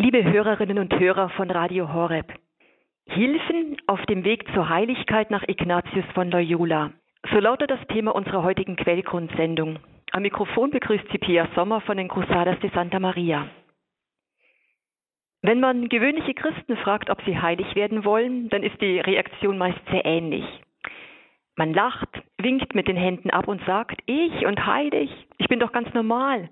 Liebe 0.00 0.22
Hörerinnen 0.22 0.78
und 0.78 0.96
Hörer 0.96 1.28
von 1.30 1.50
Radio 1.50 1.92
Horeb, 1.92 2.32
Hilfen 3.08 3.78
auf 3.88 4.00
dem 4.06 4.22
Weg 4.22 4.44
zur 4.54 4.68
Heiligkeit 4.68 5.28
nach 5.28 5.42
Ignatius 5.48 6.04
von 6.14 6.30
Loyola. 6.30 6.92
So 7.32 7.40
lautet 7.40 7.72
das 7.72 7.84
Thema 7.88 8.14
unserer 8.14 8.44
heutigen 8.44 8.76
Quellgrundsendung. 8.76 9.80
Am 10.12 10.22
Mikrofon 10.22 10.70
begrüßt 10.70 11.06
sie 11.10 11.18
Pia 11.18 11.48
Sommer 11.56 11.80
von 11.80 11.96
den 11.96 12.06
Cruzadas 12.06 12.60
de 12.60 12.70
Santa 12.70 13.00
Maria. 13.00 13.48
Wenn 15.42 15.58
man 15.58 15.88
gewöhnliche 15.88 16.34
Christen 16.34 16.76
fragt, 16.76 17.10
ob 17.10 17.20
sie 17.24 17.36
heilig 17.36 17.74
werden 17.74 18.04
wollen, 18.04 18.50
dann 18.50 18.62
ist 18.62 18.80
die 18.80 19.00
Reaktion 19.00 19.58
meist 19.58 19.80
sehr 19.90 20.04
ähnlich. 20.04 20.44
Man 21.56 21.74
lacht, 21.74 22.22
winkt 22.40 22.72
mit 22.72 22.86
den 22.86 22.96
Händen 22.96 23.30
ab 23.30 23.48
und 23.48 23.60
sagt, 23.64 24.00
ich 24.06 24.46
und 24.46 24.64
heilig, 24.64 25.10
ich 25.38 25.48
bin 25.48 25.58
doch 25.58 25.72
ganz 25.72 25.92
normal. 25.92 26.50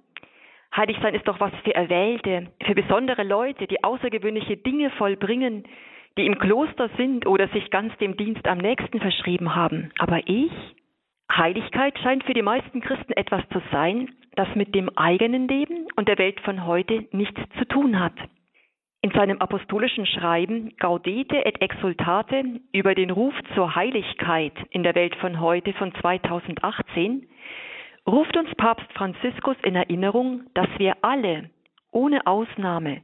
Heilig 0.75 0.99
sein 1.01 1.15
ist 1.15 1.27
doch 1.27 1.41
was 1.41 1.53
für 1.65 1.75
Erwählte, 1.75 2.53
für 2.65 2.75
besondere 2.75 3.23
Leute, 3.23 3.67
die 3.67 3.83
außergewöhnliche 3.83 4.57
Dinge 4.57 4.91
vollbringen, 4.91 5.65
die 6.19 6.27
im 6.27 6.39
Kloster 6.39 6.89
sind 6.97 7.27
oder 7.27 7.49
sich 7.49 7.71
ganz 7.71 7.97
dem 7.99 8.17
Dienst 8.17 8.47
am 8.47 8.59
nächsten 8.59 9.01
verschrieben 9.01 9.55
haben. 9.55 9.91
Aber 9.99 10.21
ich? 10.27 10.53
Heiligkeit 11.31 11.99
scheint 11.99 12.25
für 12.25 12.35
die 12.35 12.43
meisten 12.43 12.81
Christen 12.81 13.13
etwas 13.13 13.43
zu 13.53 13.61
sein, 13.71 14.11
das 14.37 14.49
mit 14.55 14.75
dem 14.75 14.91
eigenen 14.97 15.49
Leben 15.49 15.87
und 15.97 16.09
der 16.09 16.19
Welt 16.19 16.41
von 16.41 16.67
heute 16.67 17.07
nichts 17.13 17.41
zu 17.59 17.67
tun 17.67 17.99
hat. 17.99 18.15
In 19.03 19.11
seinem 19.11 19.41
apostolischen 19.41 20.07
Schreiben 20.07 20.75
Gaudete 20.79 21.45
et 21.45 21.61
Exultate 21.61 22.61
über 22.73 22.95
den 22.95 23.11
Ruf 23.11 23.35
zur 23.55 23.75
Heiligkeit 23.75 24.55
in 24.71 24.83
der 24.83 24.95
Welt 24.95 25.15
von 25.17 25.41
heute 25.41 25.73
von 25.75 25.95
2018 25.95 27.29
ruft 28.07 28.37
uns 28.37 28.55
Papst 28.55 28.91
Franziskus 28.93 29.57
in 29.65 29.75
Erinnerung, 29.75 30.43
dass 30.55 30.69
wir 30.79 30.97
alle, 31.03 31.51
ohne 31.91 32.27
Ausnahme, 32.27 33.03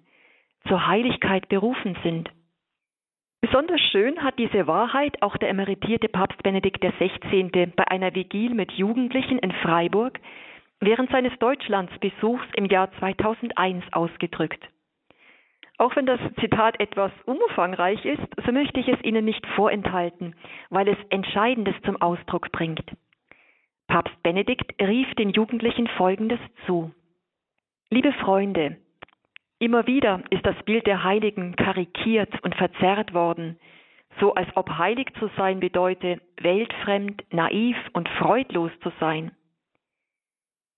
zur 0.69 0.87
Heiligkeit 0.87 1.49
berufen 1.49 1.97
sind. 2.03 2.31
Besonders 3.41 3.81
schön 3.81 4.23
hat 4.23 4.39
diese 4.39 4.69
Wahrheit 4.69 5.21
auch 5.21 5.37
der 5.37 5.49
emeritierte 5.49 6.09
Papst 6.09 6.41
Benedikt 6.45 6.81
XVI. 6.81 7.73
bei 7.75 7.89
einer 7.89 8.15
Vigil 8.15 8.55
mit 8.55 8.71
Jugendlichen 8.73 9.39
in 9.39 9.51
Freiburg 9.51 10.21
während 10.79 11.11
seines 11.11 11.37
Deutschlandsbesuchs 11.39 12.47
im 12.57 12.67
Jahr 12.67 12.91
2001 12.99 13.85
ausgedrückt. 13.93 14.69
Auch 15.79 15.97
wenn 15.97 16.07
das 16.07 16.21
Zitat 16.41 16.79
etwas 16.79 17.11
umfangreich 17.25 18.05
ist, 18.05 18.23
so 18.47 18.53
möchte 18.53 18.79
ich 18.79 18.89
es 18.89 19.03
Ihnen 19.03 19.25
nicht 19.25 19.45
vorenthalten, 19.57 20.37
weil 20.71 20.87
es 20.87 20.99
Entscheidendes 21.11 21.75
zum 21.85 22.01
Ausdruck 22.01 22.53
bringt. 22.53 22.85
Papst 23.93 24.23
Benedikt 24.23 24.73
rief 24.81 25.15
den 25.17 25.29
Jugendlichen 25.29 25.87
Folgendes 25.87 26.39
zu. 26.65 26.95
Liebe 27.91 28.11
Freunde, 28.15 28.79
immer 29.59 29.87
wieder 29.87 30.23
ist 30.31 30.47
das 30.47 30.57
Bild 30.65 30.87
der 30.87 31.05
Heiligen 31.05 31.57
karikiert 31.57 32.43
und 32.43 32.55
verzerrt 32.55 33.13
worden, 33.13 33.59
so 34.19 34.33
als 34.33 34.49
ob 34.55 34.79
heilig 34.79 35.09
zu 35.19 35.29
sein 35.37 35.61
bedeute, 35.61 36.23
weltfremd, 36.41 37.23
naiv 37.35 37.77
und 37.93 38.09
freudlos 38.09 38.71
zu 38.83 38.91
sein. 38.99 39.33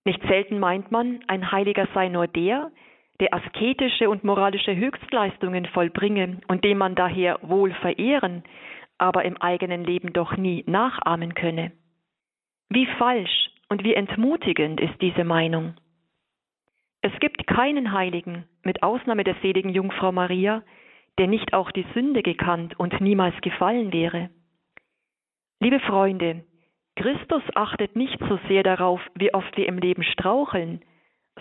Nicht 0.03 0.21
selten 0.27 0.59
meint 0.59 0.91
man, 0.91 1.23
ein 1.27 1.53
Heiliger 1.53 1.87
sei 1.93 2.09
nur 2.09 2.27
der, 2.27 2.69
der 3.21 3.33
asketische 3.33 4.09
und 4.09 4.25
moralische 4.25 4.75
Höchstleistungen 4.75 5.67
vollbringe 5.67 6.41
und 6.49 6.65
dem 6.65 6.79
man 6.79 6.95
daher 6.95 7.39
wohl 7.43 7.71
verehren, 7.75 8.43
aber 8.97 9.23
im 9.23 9.37
eigenen 9.37 9.85
Leben 9.85 10.11
doch 10.11 10.35
nie 10.35 10.65
nachahmen 10.67 11.33
könne. 11.33 11.71
Wie 12.69 12.85
falsch 12.97 13.49
und 13.69 13.83
wie 13.83 13.93
entmutigend 13.93 14.81
ist 14.81 14.99
diese 15.01 15.23
Meinung. 15.23 15.75
Es 17.01 17.11
gibt 17.19 17.45
keinen 17.45 17.91
Heiligen, 17.91 18.45
mit 18.63 18.81
Ausnahme 18.81 19.23
der 19.23 19.35
seligen 19.41 19.69
Jungfrau 19.69 20.11
Maria, 20.11 20.63
der 21.19 21.27
nicht 21.27 21.53
auch 21.53 21.71
die 21.71 21.85
Sünde 21.93 22.23
gekannt 22.23 22.79
und 22.79 22.99
niemals 22.99 23.39
gefallen 23.41 23.93
wäre. 23.93 24.29
Liebe 25.59 25.79
Freunde, 25.79 26.43
Christus 26.95 27.43
achtet 27.55 27.95
nicht 27.95 28.19
so 28.27 28.39
sehr 28.47 28.63
darauf, 28.63 29.01
wie 29.13 29.33
oft 29.33 29.55
wir 29.57 29.67
im 29.67 29.77
Leben 29.77 30.03
straucheln, 30.03 30.81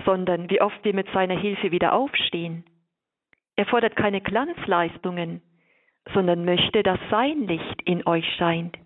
sondern 0.04 0.50
wie 0.50 0.60
oft 0.60 0.84
wir 0.84 0.94
mit 0.94 1.08
seiner 1.12 1.38
Hilfe 1.38 1.70
wieder 1.70 1.94
aufstehen. 1.94 2.64
Er 3.56 3.66
fordert 3.66 3.96
keine 3.96 4.20
Glanzleistungen, 4.20 5.42
sondern 6.12 6.44
möchte, 6.44 6.82
dass 6.82 6.98
sein 7.10 7.46
Licht 7.46 7.82
in 7.84 8.06
euch 8.06 8.26
scheint. 8.36 8.76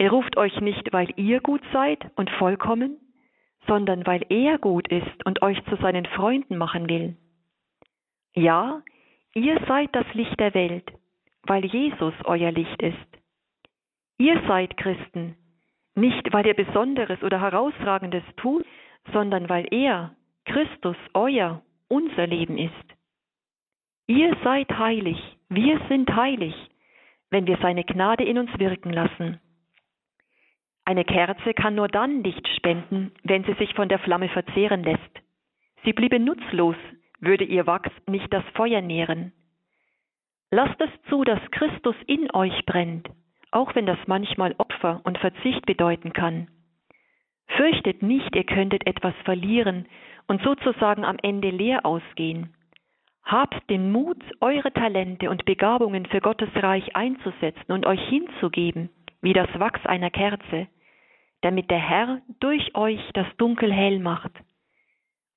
Er 0.00 0.12
ruft 0.12 0.38
euch 0.38 0.58
nicht, 0.62 0.94
weil 0.94 1.12
ihr 1.16 1.40
gut 1.40 1.60
seid 1.74 2.10
und 2.16 2.30
vollkommen, 2.30 2.96
sondern 3.66 4.06
weil 4.06 4.24
er 4.30 4.56
gut 4.56 4.88
ist 4.88 5.26
und 5.26 5.42
euch 5.42 5.62
zu 5.66 5.76
seinen 5.76 6.06
Freunden 6.06 6.56
machen 6.56 6.88
will. 6.88 7.18
Ja, 8.34 8.80
ihr 9.34 9.60
seid 9.68 9.94
das 9.94 10.06
Licht 10.14 10.40
der 10.40 10.54
Welt, 10.54 10.90
weil 11.42 11.66
Jesus 11.66 12.14
euer 12.24 12.50
Licht 12.50 12.80
ist. 12.80 12.96
Ihr 14.16 14.40
seid 14.48 14.74
Christen, 14.78 15.36
nicht 15.94 16.32
weil 16.32 16.46
ihr 16.46 16.54
Besonderes 16.54 17.22
oder 17.22 17.38
Herausragendes 17.38 18.24
tut, 18.38 18.64
sondern 19.12 19.50
weil 19.50 19.66
er, 19.70 20.16
Christus, 20.46 20.96
euer, 21.12 21.60
unser 21.88 22.26
Leben 22.26 22.56
ist. 22.56 22.72
Ihr 24.06 24.34
seid 24.44 24.70
heilig, 24.78 25.18
wir 25.50 25.78
sind 25.90 26.08
heilig, 26.16 26.54
wenn 27.28 27.46
wir 27.46 27.58
seine 27.58 27.84
Gnade 27.84 28.24
in 28.24 28.38
uns 28.38 28.58
wirken 28.58 28.94
lassen. 28.94 29.40
Eine 30.90 31.04
Kerze 31.04 31.54
kann 31.54 31.76
nur 31.76 31.86
dann 31.86 32.24
Licht 32.24 32.48
spenden, 32.56 33.12
wenn 33.22 33.44
sie 33.44 33.52
sich 33.52 33.74
von 33.74 33.88
der 33.88 34.00
Flamme 34.00 34.28
verzehren 34.28 34.82
lässt. 34.82 35.20
Sie 35.84 35.92
bliebe 35.92 36.18
nutzlos, 36.18 36.74
würde 37.20 37.44
ihr 37.44 37.68
Wachs 37.68 37.92
nicht 38.08 38.32
das 38.32 38.42
Feuer 38.54 38.80
nähren. 38.80 39.32
Lasst 40.50 40.80
es 40.80 40.90
zu, 41.08 41.22
dass 41.22 41.38
Christus 41.52 41.94
in 42.08 42.28
euch 42.34 42.66
brennt, 42.66 43.08
auch 43.52 43.76
wenn 43.76 43.86
das 43.86 44.00
manchmal 44.06 44.56
Opfer 44.58 45.00
und 45.04 45.16
Verzicht 45.18 45.64
bedeuten 45.64 46.12
kann. 46.12 46.48
Fürchtet 47.46 48.02
nicht, 48.02 48.34
ihr 48.34 48.42
könntet 48.42 48.84
etwas 48.84 49.14
verlieren 49.22 49.86
und 50.26 50.42
sozusagen 50.42 51.04
am 51.04 51.18
Ende 51.22 51.50
leer 51.50 51.86
ausgehen. 51.86 52.52
Habt 53.22 53.70
den 53.70 53.92
Mut, 53.92 54.24
eure 54.40 54.72
Talente 54.72 55.30
und 55.30 55.44
Begabungen 55.44 56.06
für 56.06 56.20
Gottes 56.20 56.50
Reich 56.56 56.96
einzusetzen 56.96 57.70
und 57.70 57.86
euch 57.86 58.02
hinzugeben 58.08 58.90
wie 59.22 59.32
das 59.32 59.48
Wachs 59.58 59.84
einer 59.86 60.10
Kerze, 60.10 60.66
damit 61.42 61.70
der 61.70 61.78
Herr 61.78 62.20
durch 62.40 62.74
euch 62.74 63.00
das 63.14 63.26
Dunkel 63.36 63.72
hell 63.72 63.98
macht. 63.98 64.32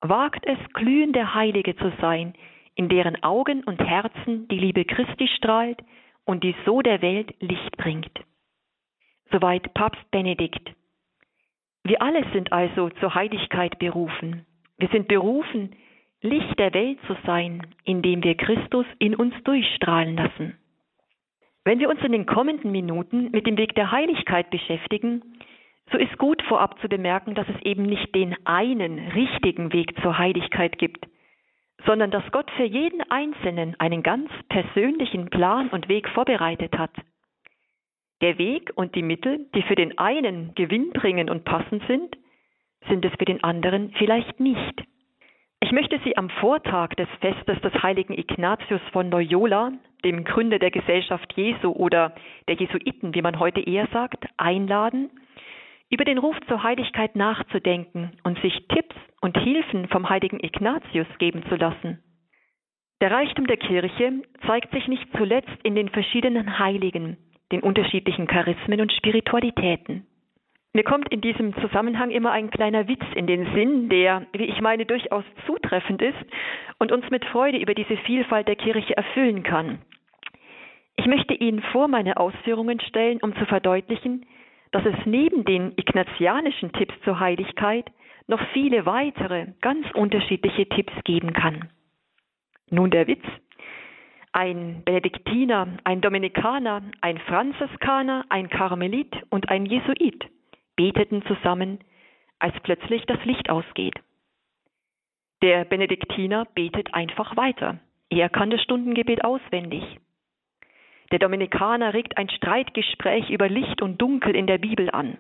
Wagt 0.02 0.46
es, 0.46 0.58
glühende 0.74 1.34
Heilige 1.34 1.76
zu 1.76 1.92
sein, 2.02 2.34
in 2.76 2.90
deren 2.90 3.22
Augen 3.24 3.64
und 3.64 3.80
Herzen 3.80 4.48
die 4.48 4.60
Liebe 4.60 4.86
Christi 4.86 5.28
strahlt 5.28 5.82
und 6.26 6.44
die 6.44 6.56
so 6.66 6.82
der 6.82 7.02
Welt 7.02 7.34
Licht 7.40 7.78
bringt. 7.78 8.12
Soweit 9.32 9.74
Papst 9.74 10.10
Benedikt. 10.12 10.72
Wir 11.84 12.02
alle 12.02 12.26
sind 12.32 12.52
also 12.52 12.90
zur 13.02 13.14
Heiligkeit 13.14 13.78
berufen. 13.80 14.46
Wir 14.78 14.88
sind 14.90 15.08
berufen, 15.08 15.76
Licht 16.22 16.58
der 16.58 16.74
Welt 16.74 17.00
zu 17.06 17.16
sein, 17.26 17.68
indem 17.84 18.24
wir 18.24 18.36
Christus 18.36 18.86
in 19.00 19.16
uns 19.16 19.34
durchstrahlen 19.44 20.16
lassen. 20.16 20.58
Wenn 21.66 21.80
wir 21.80 21.90
uns 21.90 22.02
in 22.02 22.14
den 22.14 22.26
kommenden 22.26 22.72
Minuten 22.72 23.32
mit 23.32 23.46
dem 23.46 23.58
Weg 23.58 23.76
der 23.76 23.92
Heiligkeit 23.92 24.50
beschäftigen, 24.50 25.22
so 25.92 25.98
ist 25.98 26.18
gut 26.18 26.42
vorab 26.44 26.80
zu 26.80 26.88
bemerken, 26.88 27.36
dass 27.36 27.48
es 27.50 27.62
eben 27.64 27.84
nicht 27.84 28.14
den 28.16 28.36
einen 28.46 29.00
richtigen 29.10 29.74
Weg 29.74 29.94
zur 30.02 30.18
Heiligkeit 30.18 30.78
gibt, 30.78 31.06
sondern 31.86 32.12
dass 32.12 32.24
Gott 32.32 32.50
für 32.52 32.64
jeden 32.64 33.02
Einzelnen 33.12 33.76
einen 33.80 34.04
ganz 34.04 34.30
persönlichen 34.50 35.30
Plan 35.30 35.70
und 35.70 35.90
Weg 35.90 36.08
vorbereitet 36.10 36.78
hat. 36.78 36.92
Der 38.22 38.38
Weg 38.38 38.72
und 38.76 38.96
die 38.96 39.02
Mittel, 39.02 39.48
die 39.54 39.64
für 39.64 39.76
den 39.76 39.98
einen 39.98 40.56
gewinnbringend 40.56 41.30
und 41.30 41.44
passend 41.44 41.84
sind, 41.88 42.16
sind 42.88 43.04
es 43.06 43.12
für 43.20 43.26
den 43.26 43.44
anderen 43.44 43.92
vielleicht 43.98 44.40
nicht. 44.40 44.84
Ich 45.62 45.72
möchte 45.72 46.00
Sie 46.04 46.18
am 46.18 46.30
Vortag 46.30 46.90
des 46.96 47.08
Festes 47.22 47.60
des 47.62 47.74
heiligen 47.82 48.14
Ignatius 48.14 48.82
von 48.92 49.10
Loyola, 49.10 49.72
dem 50.04 50.26
Gründer 50.26 50.60
der 50.60 50.72
Gesellschaft 50.72 51.34
Jesu 51.36 51.72
oder 51.72 52.14
der 52.48 52.56
Jesuiten, 52.56 53.16
wie 53.16 53.22
man 53.22 53.40
heute 53.40 53.62
eher 53.62 53.88
sagt, 53.94 54.26
einladen, 54.38 55.10
über 55.94 56.06
den 56.06 56.18
Ruf 56.18 56.36
zur 56.48 56.64
Heiligkeit 56.64 57.16
nachzudenken 57.16 58.14
und 58.24 58.40
sich 58.42 58.68
Tipps 58.68 58.96
und 59.22 59.38
Hilfen 59.38 59.88
vom 59.90 60.10
heiligen 60.10 60.40
Ignatius 60.40 61.06
geben 61.20 61.44
zu 61.48 61.56
lassen. 61.56 62.00
Der 63.00 63.12
Reichtum 63.12 63.46
der 63.46 63.58
Kirche 63.58 64.24
zeigt 64.48 64.74
sich 64.74 64.88
nicht 64.88 65.06
zuletzt 65.16 65.56
in 65.62 65.76
den 65.76 65.90
verschiedenen 65.90 66.58
Heiligen, 66.58 67.18
den 67.52 67.62
unterschiedlichen 67.62 68.26
Charismen 68.26 68.82
und 68.82 68.92
Spiritualitäten. 68.92 70.08
Mir 70.74 70.84
kommt 70.84 71.10
in 71.10 71.22
diesem 71.22 71.54
Zusammenhang 71.62 72.10
immer 72.10 72.32
ein 72.32 72.50
kleiner 72.50 72.88
Witz 72.88 73.04
in 73.14 73.28
den 73.28 73.54
Sinn, 73.54 73.90
der, 73.90 74.26
wie 74.34 74.46
ich 74.46 74.60
meine, 74.62 74.88
durchaus 74.88 75.24
zutreffend 75.46 76.02
ist 76.02 76.26
und 76.80 76.92
uns 76.92 77.08
mit 77.12 77.24
Freude 77.26 77.60
über 77.60 77.76
diese 77.76 77.98
Vielfalt 77.98 78.48
der 78.48 78.56
Kirche 78.56 78.98
erfüllen 78.98 79.44
kann. 79.44 79.80
Ich 80.96 81.06
möchte 81.06 81.36
Ihnen 81.36 81.62
vor 81.72 81.88
meine 81.88 82.18
Ausführungen 82.18 82.80
stellen, 82.80 83.20
um 83.22 83.36
zu 83.36 83.46
verdeutlichen, 83.46 84.26
dass 84.74 84.86
es 84.86 85.06
neben 85.06 85.46
den 85.46 85.72
ignatianischen 85.78 86.74
Tipps 86.74 86.96
zur 87.04 87.20
Heiligkeit 87.20 87.86
noch 88.28 88.42
viele 88.54 88.86
weitere, 88.86 89.48
ganz 89.62 89.86
unterschiedliche 89.94 90.68
Tipps 90.68 90.94
geben 91.04 91.32
kann. 91.34 91.70
Nun 92.70 92.90
der 92.90 93.08
Witz. 93.08 93.24
Ein 94.32 94.82
Benediktiner, 94.84 95.68
ein 95.84 96.02
Dominikaner, 96.02 96.82
ein 97.02 97.20
Franziskaner, 97.20 98.26
ein 98.30 98.50
Karmelit 98.50 99.16
und 99.30 99.50
ein 99.50 99.68
Jesuit 99.68 100.26
beteten 100.76 101.22
zusammen, 101.28 101.80
als 102.40 102.56
plötzlich 102.64 103.06
das 103.06 103.24
Licht 103.26 103.52
ausgeht. 103.52 103.94
Der 105.44 105.66
Benediktiner 105.66 106.46
betet 106.56 106.96
einfach 106.96 107.38
weiter. 107.38 107.80
Er 108.10 108.30
kann 108.30 108.50
das 108.50 108.62
Stundengebet 108.64 109.24
auswendig. 109.24 109.84
Der 111.14 111.20
Dominikaner 111.20 111.94
regt 111.94 112.18
ein 112.18 112.28
Streitgespräch 112.28 113.30
über 113.30 113.48
Licht 113.48 113.84
und 113.84 114.02
Dunkel 114.02 114.36
in 114.36 114.48
der 114.48 114.58
Bibel 114.58 114.90
an. 114.90 115.20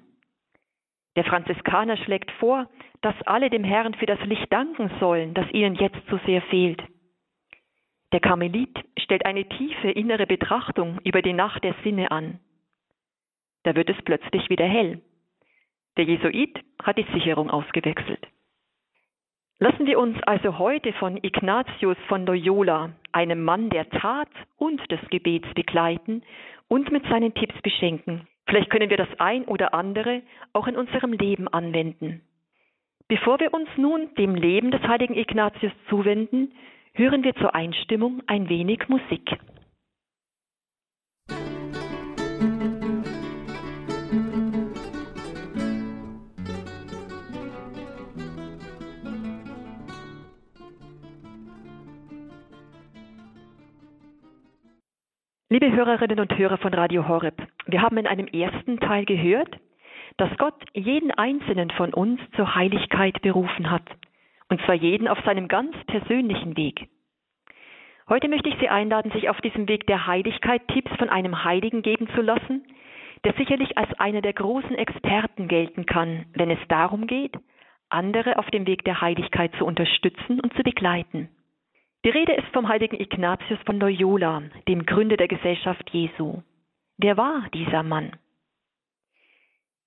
Der 1.16 1.24
Franziskaner 1.24 1.98
schlägt 1.98 2.32
vor, 2.32 2.68
dass 3.02 3.14
alle 3.28 3.52
dem 3.52 3.64
Herrn 3.64 3.94
für 3.94 4.08
das 4.08 4.20
Licht 4.22 4.52
danken 4.52 4.90
sollen, 5.00 5.36
das 5.36 5.46
ihnen 5.52 5.76
jetzt 5.76 6.02
so 6.10 6.18
sehr 6.26 6.42
fehlt. 6.42 6.82
Der 8.12 8.22
Karmelit 8.22 8.76
stellt 8.98 9.24
eine 9.28 9.48
tiefe 9.48 9.92
innere 9.92 10.26
Betrachtung 10.26 11.00
über 11.04 11.22
die 11.22 11.34
Nacht 11.34 11.64
der 11.64 11.76
Sinne 11.84 12.10
an. 12.10 12.40
Da 13.62 13.76
wird 13.76 13.92
es 13.92 14.02
plötzlich 14.04 14.50
wieder 14.50 14.66
hell. 14.66 15.00
Der 15.98 16.06
Jesuit 16.06 16.60
hat 16.82 16.98
die 16.98 17.06
Sicherung 17.14 17.52
ausgewechselt. 17.52 18.28
Lassen 19.64 19.86
wir 19.86 19.98
uns 19.98 20.22
also 20.24 20.60
heute 20.60 20.92
von 20.92 21.16
Ignatius 21.24 21.96
von 22.10 22.26
Loyola, 22.26 22.90
einem 23.14 23.46
Mann 23.46 23.70
der 23.70 23.90
Tat 23.90 24.28
und 24.58 24.82
des 24.92 25.00
Gebets 25.10 25.48
begleiten 25.54 26.22
und 26.68 26.92
mit 26.92 27.06
seinen 27.06 27.34
Tipps 27.34 27.56
beschenken. 27.62 28.28
Vielleicht 28.46 28.70
können 28.70 28.90
wir 28.90 28.98
das 28.98 29.08
ein 29.20 29.46
oder 29.46 29.74
andere 29.74 30.22
auch 30.52 30.68
in 30.68 30.76
unserem 30.76 31.14
Leben 31.14 31.48
anwenden. 31.48 32.20
Bevor 33.08 33.40
wir 33.40 33.54
uns 33.54 33.70
nun 33.78 34.14
dem 34.16 34.36
Leben 34.36 34.70
des 34.70 34.82
heiligen 34.82 35.16
Ignatius 35.16 35.72
zuwenden, 35.88 36.52
hören 36.94 37.24
wir 37.24 37.34
zur 37.36 37.56
Einstimmung 37.56 38.22
ein 38.28 38.50
wenig 38.50 38.90
Musik. 38.90 39.32
Liebe 55.54 55.72
Hörerinnen 55.72 56.20
und 56.20 56.36
Hörer 56.36 56.58
von 56.58 56.74
Radio 56.74 57.08
Horeb, 57.08 57.36
wir 57.68 57.84
haben 57.84 57.98
in 57.98 58.08
einem 58.08 58.26
ersten 58.26 58.80
Teil 58.80 59.06
gehört, 59.06 59.56
dass 60.18 60.36
Gott 60.40 60.60
jeden 60.74 61.12
einzelnen 61.12 61.70
von 61.70 61.94
uns 61.94 62.20
zur 62.36 62.56
Heiligkeit 62.56 63.22
berufen 63.22 63.70
hat, 63.70 63.84
und 64.50 64.60
zwar 64.62 64.74
jeden 64.74 65.08
auf 65.08 65.20
seinem 65.24 65.48
ganz 65.48 65.76
persönlichen 65.86 66.58
Weg. 66.58 66.88
Heute 68.10 68.30
möchte 68.30 68.50
ich 68.50 68.56
Sie 68.60 68.68
einladen, 68.68 69.12
sich 69.12 69.30
auf 69.30 69.40
diesem 69.42 69.68
Weg 69.68 69.86
der 69.86 70.08
Heiligkeit 70.08 70.68
Tipps 70.70 70.92
von 70.98 71.10
einem 71.10 71.44
Heiligen 71.44 71.84
geben 71.84 72.08
zu 72.16 72.24
lassen, 72.24 72.66
der 73.24 73.34
sicherlich 73.34 73.78
als 73.78 73.94
einer 74.00 74.22
der 74.22 74.34
großen 74.34 74.76
Experten 74.76 75.48
gelten 75.48 75.86
kann, 75.86 76.26
wenn 76.34 76.50
es 76.50 76.68
darum 76.68 77.06
geht, 77.06 77.36
andere 77.90 78.40
auf 78.40 78.50
dem 78.50 78.66
Weg 78.66 78.86
der 78.86 79.02
Heiligkeit 79.02 79.52
zu 79.60 79.66
unterstützen 79.66 80.40
und 80.40 80.52
zu 80.56 80.64
begleiten. 80.64 81.30
Die 82.06 82.10
Rede 82.10 82.34
ist 82.34 82.48
vom 82.52 82.68
heiligen 82.68 83.00
Ignatius 83.00 83.60
von 83.66 83.80
Loyola, 83.80 84.44
dem 84.68 84.86
Gründer 84.86 85.16
der 85.16 85.30
Gesellschaft 85.30 85.90
Jesu. 85.92 86.42
Wer 86.98 87.16
war 87.16 87.48
dieser 87.54 87.82
Mann? 87.82 88.12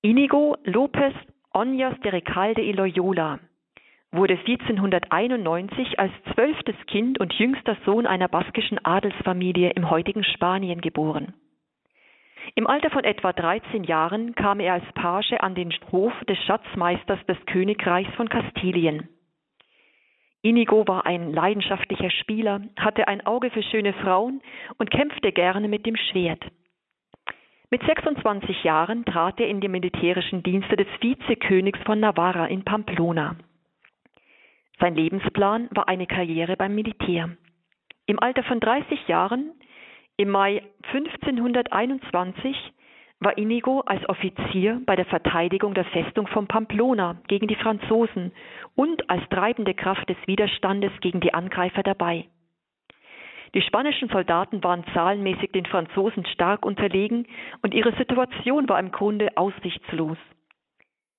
Inigo 0.01 0.57
López 0.65 1.13
Oñas 1.53 2.01
de 2.01 2.13
Recalde 2.13 2.63
y 2.63 2.73
Loyola 2.73 3.39
wurde 4.13 4.39
1491 4.39 5.99
als 5.99 6.13
zwölftes 6.33 6.77
Kind 6.87 7.21
und 7.21 7.35
jüngster 7.35 7.77
Sohn 7.85 8.07
einer 8.07 8.29
baskischen 8.29 8.83
Adelsfamilie 8.83 9.71
im 9.71 9.91
heutigen 9.91 10.25
Spanien 10.25 10.81
geboren. 10.81 11.35
Im 12.55 12.67
Alter 12.67 12.91
von 12.91 13.05
etwa 13.05 13.35
13 13.35 13.85
Jahren 13.85 14.35
kam 14.35 14.61
er 14.61 14.75
als 14.75 14.91
Page 14.95 15.35
an 15.41 15.55
den 15.55 15.71
Hof 15.93 16.13
des 16.29 16.39
Schatzmeisters 16.45 17.19
des 17.27 17.37
Königreichs 17.45 18.15
von 18.15 18.31
Kastilien. 18.31 19.09
Inigo 20.47 20.87
war 20.87 21.07
ein 21.07 21.33
leidenschaftlicher 21.33 22.11
Spieler, 22.11 22.61
hatte 22.79 23.09
ein 23.09 23.27
Auge 23.27 23.51
für 23.51 23.65
schöne 23.65 23.93
Frauen 23.95 24.41
und 24.79 24.93
kämpfte 24.93 25.33
gerne 25.33 25.67
mit 25.67 25.87
dem 25.87 25.97
Schwert. 25.97 26.41
Mit 27.69 27.83
26 27.83 28.63
Jahren 28.63 29.05
trat 29.05 29.41
er 29.41 29.49
in 29.49 29.61
die 29.61 29.67
militärischen 29.67 30.45
Dienste 30.45 30.77
des 30.77 30.87
Vizekönigs 31.01 31.81
von 31.85 31.99
Navarra 31.99 32.47
in 32.47 32.63
Pamplona. 32.63 33.35
Sein 34.79 34.95
Lebensplan 34.95 35.69
war 35.73 35.89
eine 35.89 36.07
Karriere 36.07 36.57
beim 36.57 36.77
Militär. 36.77 37.31
Im 38.07 38.21
Alter 38.21 38.45
von 38.45 38.61
30 38.61 39.09
Jahren, 39.09 39.51
im 40.17 40.31
Mai 40.31 40.63
1521, 40.93 42.57
war 43.21 43.39
Inigo 43.39 43.81
als 43.81 44.07
Offizier 44.09 44.81
bei 44.85 44.95
der 44.95 45.07
Verteidigung 45.07 45.75
der 45.75 45.87
Festung 45.87 46.27
von 46.27 46.47
Pamplona 46.47 47.17
gegen 47.29 47.47
die 47.49 47.55
Franzosen 47.57 48.33
und 48.75 49.09
als 49.09 49.27
treibende 49.31 49.75
Kraft 49.75 50.09
des 50.09 50.19
Widerstandes 50.27 50.93
gegen 51.01 51.21
die 51.21 51.33
Angreifer 51.33 51.83
dabei. 51.83 52.27
Die 53.55 53.63
spanischen 53.63 54.09
Soldaten 54.11 54.63
waren 54.63 54.85
zahlenmäßig 54.93 55.53
den 55.53 55.65
Franzosen 55.65 56.27
stark 56.27 56.67
unterlegen 56.67 57.27
und 57.63 57.73
ihre 57.73 57.93
Situation 57.97 58.69
war 58.69 58.79
im 58.79 58.93
Grunde 58.93 59.35
aussichtslos. 59.37 60.19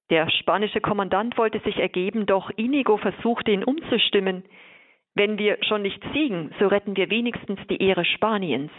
Der 0.10 0.30
spanische 0.30 0.80
Kommandant 0.80 1.38
wollte 1.38 1.60
sich 1.62 1.78
ergeben, 1.80 2.28
doch 2.28 2.52
Inigo 2.52 2.98
versuchte 2.98 3.52
ihn 3.52 3.64
umzustimmen. 3.64 4.44
Wenn 5.16 5.40
wir 5.40 5.58
schon 5.64 5.82
nicht 5.82 6.02
siegen, 6.14 6.54
so 6.60 6.68
retten 6.68 6.96
wir 6.96 7.10
wenigstens 7.10 7.60
die 7.70 7.82
Ehre 7.82 8.06
Spaniens. 8.06 8.72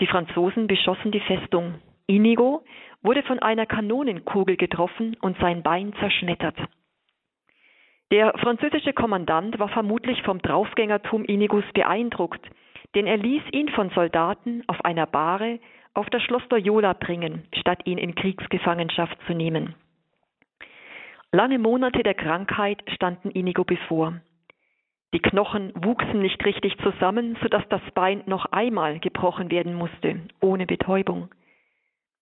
Die 0.00 0.06
Franzosen 0.06 0.66
beschossen 0.66 1.12
die 1.12 1.20
Festung. 1.20 1.74
Inigo 2.06 2.64
wurde 3.02 3.22
von 3.22 3.38
einer 3.40 3.66
Kanonenkugel 3.66 4.56
getroffen 4.56 5.16
und 5.20 5.38
sein 5.38 5.62
Bein 5.62 5.92
zerschmettert. 6.00 6.56
Der 8.12 8.32
französische 8.38 8.92
Kommandant 8.92 9.58
war 9.58 9.68
vermutlich 9.68 10.22
vom 10.22 10.40
Draufgängertum 10.40 11.24
Inigos 11.24 11.64
beeindruckt, 11.74 12.44
denn 12.94 13.06
er 13.06 13.16
ließ 13.16 13.42
ihn 13.52 13.68
von 13.70 13.90
Soldaten 13.90 14.62
auf 14.68 14.84
einer 14.84 15.06
Bahre 15.06 15.58
auf 15.94 16.08
das 16.10 16.22
Schloss 16.22 16.42
Loyola 16.50 16.92
bringen, 16.92 17.48
statt 17.58 17.80
ihn 17.84 17.98
in 17.98 18.14
Kriegsgefangenschaft 18.14 19.18
zu 19.26 19.34
nehmen. 19.34 19.74
Lange 21.32 21.58
Monate 21.58 22.02
der 22.04 22.14
Krankheit 22.14 22.82
standen 22.94 23.30
Inigo 23.30 23.64
bevor. 23.64 24.20
Die 25.12 25.20
Knochen 25.20 25.72
wuchsen 25.74 26.20
nicht 26.20 26.44
richtig 26.44 26.78
zusammen, 26.78 27.36
sodass 27.42 27.66
das 27.68 27.82
Bein 27.94 28.22
noch 28.26 28.46
einmal 28.46 29.00
gebrochen 29.00 29.50
werden 29.50 29.74
musste, 29.74 30.20
ohne 30.40 30.66
Betäubung. 30.66 31.28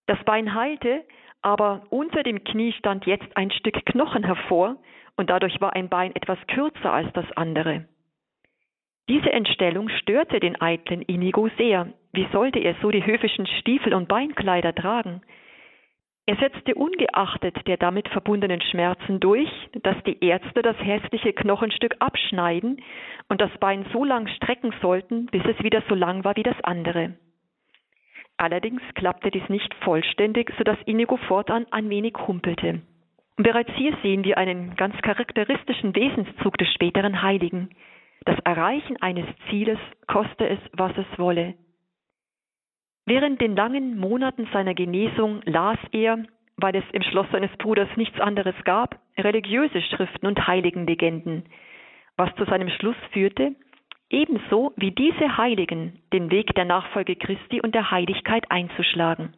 Das 0.06 0.22
Bein 0.24 0.54
heilte, 0.54 1.04
aber 1.42 1.82
unter 1.90 2.22
dem 2.22 2.44
Knie 2.44 2.72
stand 2.72 3.06
jetzt 3.06 3.36
ein 3.36 3.50
Stück 3.50 3.84
Knochen 3.86 4.24
hervor 4.24 4.76
und 5.16 5.30
dadurch 5.30 5.60
war 5.60 5.74
ein 5.74 5.88
Bein 5.88 6.14
etwas 6.14 6.38
kürzer 6.48 6.92
als 6.92 7.12
das 7.12 7.30
andere. 7.36 7.86
Diese 9.08 9.30
Entstellung 9.30 9.90
störte 9.90 10.40
den 10.40 10.60
eitlen 10.60 11.02
Inigo 11.02 11.48
sehr. 11.58 11.92
Wie 12.12 12.26
sollte 12.32 12.58
er 12.58 12.74
so 12.80 12.90
die 12.90 13.04
höfischen 13.04 13.46
Stiefel 13.46 13.92
und 13.92 14.08
Beinkleider 14.08 14.74
tragen? 14.74 15.20
Er 16.26 16.36
setzte 16.36 16.74
ungeachtet 16.74 17.54
der 17.66 17.76
damit 17.76 18.08
verbundenen 18.08 18.62
Schmerzen 18.62 19.20
durch, 19.20 19.50
dass 19.82 20.02
die 20.04 20.24
Ärzte 20.24 20.62
das 20.62 20.78
hässliche 20.78 21.34
Knochenstück 21.34 21.96
abschneiden 21.98 22.80
und 23.28 23.42
das 23.42 23.50
Bein 23.58 23.84
so 23.92 24.04
lang 24.04 24.26
strecken 24.28 24.72
sollten, 24.80 25.26
bis 25.26 25.44
es 25.44 25.62
wieder 25.62 25.82
so 25.86 25.94
lang 25.94 26.24
war 26.24 26.34
wie 26.36 26.42
das 26.42 26.58
andere. 26.62 27.14
Allerdings 28.44 28.82
klappte 28.94 29.30
dies 29.30 29.48
nicht 29.48 29.72
vollständig, 29.76 30.52
sodass 30.58 30.76
Inigo 30.84 31.16
fortan 31.16 31.64
ein 31.70 31.88
wenig 31.88 32.12
humpelte. 32.26 32.82
Und 33.38 33.42
bereits 33.42 33.72
hier 33.72 33.96
sehen 34.02 34.22
wir 34.22 34.36
einen 34.36 34.76
ganz 34.76 34.94
charakteristischen 35.00 35.96
Wesenszug 35.96 36.58
des 36.58 36.68
späteren 36.74 37.22
Heiligen. 37.22 37.70
Das 38.26 38.38
Erreichen 38.40 39.00
eines 39.00 39.24
Zieles, 39.48 39.78
koste 40.08 40.46
es, 40.46 40.58
was 40.74 40.92
es 40.98 41.06
wolle. 41.18 41.54
Während 43.06 43.40
den 43.40 43.56
langen 43.56 43.96
Monaten 43.96 44.46
seiner 44.52 44.74
Genesung 44.74 45.40
las 45.46 45.78
er, 45.92 46.18
weil 46.58 46.76
es 46.76 46.84
im 46.92 47.02
Schloss 47.02 47.26
seines 47.32 47.56
Bruders 47.56 47.88
nichts 47.96 48.20
anderes 48.20 48.56
gab, 48.64 48.98
religiöse 49.16 49.80
Schriften 49.80 50.26
und 50.26 50.46
Heiligenlegenden, 50.46 51.44
was 52.18 52.28
zu 52.36 52.44
seinem 52.44 52.68
Schluss 52.68 52.96
führte, 53.12 53.54
ebenso 54.14 54.72
wie 54.76 54.92
diese 54.92 55.36
Heiligen 55.36 55.98
den 56.12 56.30
Weg 56.30 56.54
der 56.54 56.64
Nachfolge 56.64 57.16
Christi 57.16 57.60
und 57.60 57.74
der 57.74 57.90
Heiligkeit 57.90 58.50
einzuschlagen. 58.50 59.34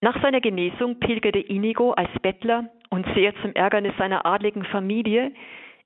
Nach 0.00 0.20
seiner 0.22 0.40
Genesung 0.40 0.98
pilgerte 0.98 1.40
Inigo 1.40 1.92
als 1.92 2.10
Bettler 2.22 2.70
und 2.88 3.06
sehr 3.14 3.34
zum 3.42 3.52
Ärgernis 3.52 3.92
seiner 3.98 4.24
adligen 4.24 4.64
Familie 4.64 5.32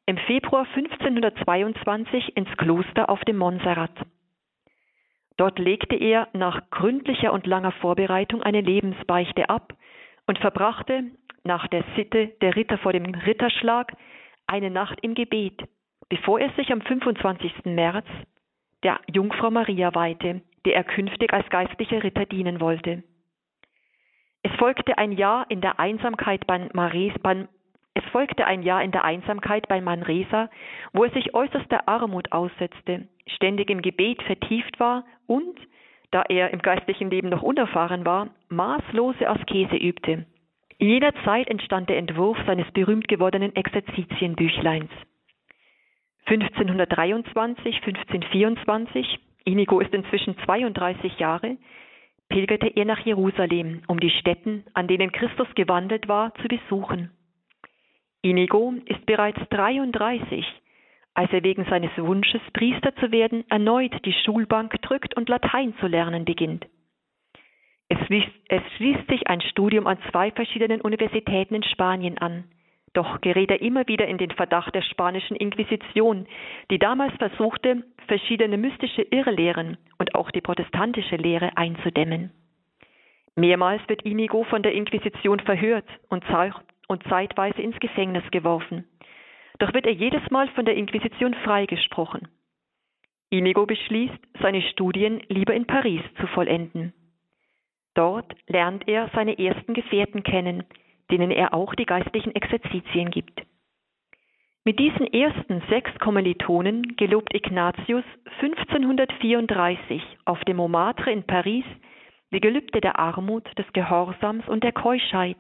im 0.07 0.19
Februar 0.19 0.67
1522 0.75 2.37
ins 2.37 2.51
Kloster 2.57 3.11
auf 3.11 3.21
dem 3.25 3.39
Montserrat. 3.39 3.95
Dort 5.37 5.59
legte 5.59 5.97
er 5.97 6.29
nach 6.35 6.71
gründlicher 6.71 7.33
und 7.33 7.47
langer 7.47 7.73
Vorbereitung 7.73 8.43
eine 8.43 8.61
Lebensbeichte 8.61 9.49
ab 9.49 9.75
und 10.27 10.39
verbrachte 10.39 11.11
nach 11.43 11.67
der 11.69 11.85
Sitte 11.97 12.29
der 12.41 12.55
Ritter 12.55 12.79
vor 12.79 12.93
dem 12.93 13.07
Ritterschlag 13.07 13.97
eine 14.47 14.71
Nacht 14.71 14.99
im 15.03 15.15
Gebet, 15.15 15.63
bevor 16.13 16.39
er 16.41 16.51
sich 16.57 16.71
am 16.71 16.83
25. 16.83 17.65
März 17.65 18.05
der 18.83 19.01
Jungfrau 19.11 19.51
Maria 19.51 19.95
weihte, 19.95 20.43
der 20.67 20.75
er 20.75 20.85
künftig 20.85 21.33
als 21.33 21.49
geistlicher 21.49 22.03
Ritter 22.03 22.27
dienen 22.27 22.61
wollte. 22.61 23.03
Es 24.43 24.53
folgte 24.59 24.99
ein 24.99 25.13
Jahr 25.13 25.51
in 25.51 25.63
der 25.63 25.81
Einsamkeit 25.81 26.47
bei 26.47 26.69
Mares, 26.75 27.15
beim, 27.23 27.49
es 27.95 28.05
folgte 28.13 28.47
ein 28.47 28.63
Jahr 28.63 28.85
in 28.85 28.91
der 28.91 29.05
Einsamkeit 29.05 29.67
bei 29.69 29.81
Manresa, 29.81 30.51
wo 30.93 31.05
er 31.05 31.11
sich 31.13 31.33
äußerster 31.33 31.89
Armut 31.89 32.31
aussetzte, 32.31 33.09
ständig 33.27 33.71
im 33.71 33.81
Gebet 33.81 34.23
vertieft 34.25 34.79
war 34.79 35.07
und, 35.27 35.59
da 36.11 36.25
er 36.29 36.53
im 36.53 36.61
geistlichen 36.61 37.09
Leben 37.09 37.31
noch 37.31 37.43
unerfahren 37.43 38.05
war, 38.05 38.29
maßlose 38.51 39.27
Askese 39.27 39.77
übte. 39.77 40.27
In 40.77 40.89
jener 40.89 41.15
Zeit 41.25 41.49
entstand 41.49 41.89
der 41.89 41.97
Entwurf 41.97 42.37
seines 42.47 42.71
berühmt 42.73 43.09
gewordenen 43.09 43.57
Exerzitienbüchleins. 43.57 44.91
1523, 46.27 47.75
1524, 47.77 49.19
Inigo 49.45 49.81
ist 49.81 49.93
inzwischen 49.93 50.37
32 50.45 51.19
Jahre, 51.19 51.57
pilgerte 52.29 52.69
er 52.69 52.85
nach 52.85 53.01
Jerusalem, 53.01 53.83
um 53.89 54.01
die 54.01 54.11
Stätten, 54.11 54.65
an 54.73 54.89
denen 54.89 55.13
Christus 55.13 55.49
gewandelt 55.55 56.09
war, 56.09 56.35
zu 56.37 56.49
besuchen. 56.49 57.11
Inigo 58.23 58.75
ist 58.87 59.05
bereits 59.05 59.41
33, 59.51 60.47
als 61.15 61.33
er 61.33 61.43
wegen 61.43 61.65
seines 61.67 61.91
Wunsches, 61.99 62.41
Priester 62.53 62.95
zu 62.97 63.11
werden, 63.13 63.45
erneut 63.51 63.93
die 64.05 64.15
Schulbank 64.25 64.81
drückt 64.83 65.17
und 65.17 65.29
Latein 65.29 65.75
zu 65.81 65.87
lernen 65.89 66.25
beginnt. 66.25 66.67
Es 67.89 67.99
schließt, 68.07 68.31
es 68.49 68.63
schließt 68.77 69.09
sich 69.09 69.27
ein 69.27 69.43
Studium 69.43 69.87
an 69.87 69.99
zwei 70.11 70.31
verschiedenen 70.31 70.81
Universitäten 70.81 71.57
in 71.57 71.63
Spanien 71.65 72.17
an. 72.17 72.45
Doch 72.95 73.21
gerät 73.23 73.51
er 73.51 73.63
immer 73.63 73.87
wieder 73.89 74.07
in 74.07 74.19
den 74.19 74.31
Verdacht 74.31 74.75
der 74.75 74.83
spanischen 74.83 75.37
Inquisition, 75.37 76.27
die 76.71 76.79
damals 76.79 77.15
versuchte, 77.17 77.85
verschiedene 78.07 78.59
mystische 78.59 79.03
Irrlehren 79.03 79.79
und 79.99 80.15
auch 80.15 80.31
die 80.31 80.43
protestantische 80.43 81.17
Lehre 81.17 81.57
einzudämmen. 81.57 82.33
Mehrmals 83.35 83.81
wird 83.89 84.03
Inigo 84.03 84.45
von 84.45 84.63
der 84.63 84.73
Inquisition 84.73 85.41
verhört 85.41 85.89
und, 86.11 86.25
und 86.89 87.03
zeitweise 87.05 87.63
ins 87.63 87.79
Gefängnis 87.81 88.25
geworfen. 88.31 88.85
Doch 89.59 89.73
wird 89.73 89.87
er 89.87 89.93
jedes 89.93 90.29
Mal 90.31 90.49
von 90.49 90.67
der 90.67 90.75
Inquisition 90.75 91.33
freigesprochen. 91.35 92.29
Inigo 93.31 93.65
beschließt, 93.65 94.19
seine 94.43 94.61
Studien 94.61 95.23
lieber 95.29 95.55
in 95.55 95.67
Paris 95.67 96.03
zu 96.21 96.27
vollenden. 96.27 96.93
Dort 97.95 98.35
lernt 98.47 98.87
er 98.87 99.11
seine 99.15 99.39
ersten 99.39 99.73
Gefährten 99.73 100.23
kennen, 100.23 100.65
denen 101.11 101.31
er 101.31 101.55
auch 101.55 101.75
die 101.75 101.87
geistlichen 101.87 102.35
Exerzitien 102.35 103.11
gibt. 103.11 103.43
Mit 104.65 104.79
diesen 104.79 105.13
ersten 105.13 105.61
sechs 105.69 105.91
Kommilitonen 105.99 106.95
gelobt 106.97 107.35
Ignatius 107.35 108.05
1534 108.41 110.01
auf 110.25 110.41
dem 110.45 110.59
Montmartre 110.59 111.11
in 111.11 111.25
Paris 111.25 111.65
die 112.33 112.41
Gelübde 112.41 112.81
der 112.81 112.99
Armut, 112.99 113.47
des 113.59 113.67
Gehorsams 113.73 114.49
und 114.49 114.65
der 114.65 114.73
Keuschheit 114.73 115.37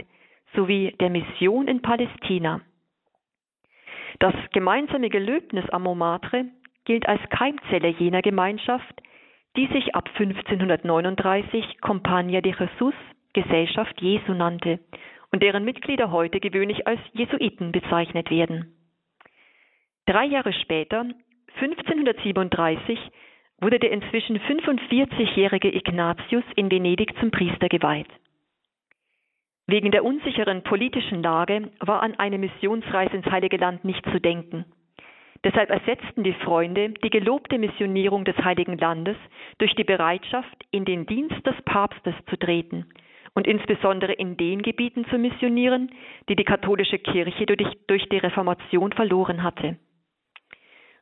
sowie 0.55 0.95
der 1.01 1.09
Mission 1.09 1.67
in 1.67 1.81
Palästina. 1.81 2.61
Das 4.19 4.35
gemeinsame 4.53 5.09
Gelöbnis 5.09 5.69
am 5.71 5.85
Montmartre 5.85 6.47
gilt 6.85 7.09
als 7.09 7.21
Keimzelle 7.31 7.89
jener 7.89 8.23
Gemeinschaft, 8.23 9.03
die 9.57 9.67
sich 9.69 9.95
ab 9.95 10.09
1539 10.19 11.81
Compagnia 11.81 12.41
de 12.41 12.55
Jesus, 12.55 12.95
Gesellschaft 13.33 14.01
Jesu 14.03 14.35
nannte 14.35 14.79
und 15.33 15.43
deren 15.43 15.65
Mitglieder 15.65 16.11
heute 16.11 16.41
gewöhnlich 16.41 16.87
als 16.87 17.01
Jesuiten 17.13 17.73
bezeichnet 17.73 18.31
werden. 18.31 18.77
Drei 20.07 20.27
Jahre 20.27 20.53
später, 20.53 21.07
1537, 21.61 22.99
wurde 23.61 23.79
der 23.79 23.93
inzwischen 23.93 24.39
45-jährige 24.39 25.75
Ignatius 25.75 26.45
in 26.57 26.71
Venedig 26.71 27.17
zum 27.19 27.31
Priester 27.31 27.69
geweiht. 27.69 28.09
Wegen 29.67 29.91
der 29.91 30.05
unsicheren 30.05 30.63
politischen 30.65 31.23
Lage 31.23 31.71
war 31.81 32.03
an 32.03 32.15
eine 32.19 32.39
Missionsreise 32.39 33.17
ins 33.17 33.27
Heilige 33.27 33.57
Land 33.57 33.85
nicht 33.85 34.05
zu 34.11 34.21
denken. 34.21 34.65
Deshalb 35.45 35.71
ersetzten 35.71 36.25
die 36.25 36.35
Freunde 36.35 36.91
die 36.91 37.11
gelobte 37.11 37.59
Missionierung 37.59 38.25
des 38.25 38.37
Heiligen 38.37 38.77
Landes 38.77 39.17
durch 39.59 39.75
die 39.77 39.85
Bereitschaft, 39.85 40.65
in 40.73 40.85
den 40.85 41.07
Dienst 41.07 41.47
des 41.47 41.55
Papstes 41.65 42.15
zu 42.29 42.37
treten 42.37 42.87
und 43.35 43.47
insbesondere 43.47 44.13
in 44.13 44.37
den 44.37 44.63
Gebieten 44.63 45.07
zu 45.07 45.19
missionieren, 45.19 45.91
die 46.29 46.37
die 46.37 46.45
katholische 46.45 46.99
Kirche 46.99 47.47
durch, 47.47 48.09
die 48.09 48.19
Reformation 48.19 48.93
verloren 48.93 49.43
hatte. 49.43 49.79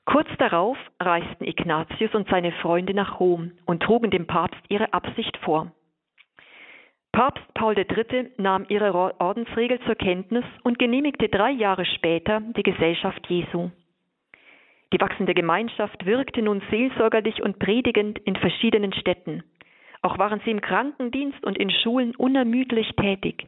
Kurz 0.05 0.29
darauf 0.39 0.77
reisten 0.99 1.45
Ignatius 1.45 2.15
und 2.15 2.29
seine 2.29 2.53
Freunde 2.53 2.95
nach 2.95 3.21
Rom 3.21 3.53
und 3.67 3.83
trugen 3.83 4.11
dem 4.11 4.27
Papst 4.27 4.61
ihre 4.69 4.93
Absicht 4.93 5.37
vor. 5.39 5.73
Papst 7.13 7.43
Paul 7.55 7.77
III. 7.77 8.31
nahm 8.37 8.67
ihre 8.69 8.95
Ordensregel 9.21 9.81
zur 9.81 9.97
Kenntnis 9.97 10.45
und 10.63 10.79
genehmigte 10.79 11.29
drei 11.29 11.51
Jahre 11.51 11.85
später 11.85 12.41
die 12.57 12.63
Gesellschaft 12.63 13.27
Jesu. 13.29 13.71
Die 14.93 15.01
wachsende 15.01 15.35
Gemeinschaft 15.35 16.07
wirkte 16.07 16.43
nun 16.43 16.63
seelsorgerlich 16.71 17.43
und 17.43 17.59
predigend 17.59 18.19
in 18.21 18.37
verschiedenen 18.37 18.93
Städten. 18.93 19.45
Auch 20.03 20.19
waren 20.19 20.41
sie 20.45 20.51
im 20.51 20.61
Krankendienst 20.61 21.45
und 21.45 21.59
in 21.59 21.71
Schulen 21.71 22.15
unermüdlich 22.17 22.91
tätig. 22.97 23.47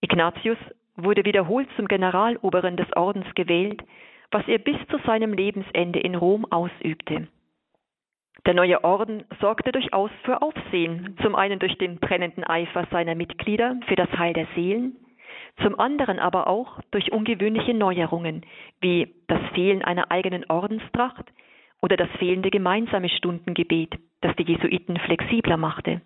Ignatius 0.00 0.58
wurde 0.96 1.24
wiederholt 1.24 1.68
zum 1.76 1.86
Generaloberen 1.86 2.76
des 2.76 2.88
Ordens 2.96 3.26
gewählt, 3.34 3.82
was 4.30 4.46
er 4.48 4.58
bis 4.58 4.76
zu 4.90 4.98
seinem 5.06 5.32
Lebensende 5.32 6.00
in 6.00 6.14
Rom 6.14 6.46
ausübte. 6.50 7.28
Der 8.46 8.54
neue 8.54 8.82
Orden 8.84 9.24
sorgte 9.40 9.70
durchaus 9.70 10.10
für 10.24 10.40
Aufsehen, 10.40 11.16
zum 11.22 11.34
einen 11.34 11.58
durch 11.58 11.76
den 11.78 11.98
brennenden 11.98 12.44
Eifer 12.44 12.86
seiner 12.90 13.14
Mitglieder 13.14 13.78
für 13.86 13.96
das 13.96 14.10
Heil 14.16 14.32
der 14.32 14.46
Seelen, 14.54 14.96
zum 15.62 15.78
anderen 15.78 16.18
aber 16.18 16.46
auch 16.46 16.80
durch 16.90 17.12
ungewöhnliche 17.12 17.74
Neuerungen, 17.74 18.46
wie 18.80 19.14
das 19.26 19.40
Fehlen 19.52 19.82
einer 19.82 20.10
eigenen 20.10 20.48
Ordenstracht 20.48 21.26
oder 21.82 21.96
das 21.96 22.10
fehlende 22.18 22.50
gemeinsame 22.50 23.08
Stundengebet, 23.08 23.94
das 24.20 24.34
die 24.36 24.44
Jesuiten 24.44 24.98
flexibler 24.98 25.56
machte. 25.56 26.02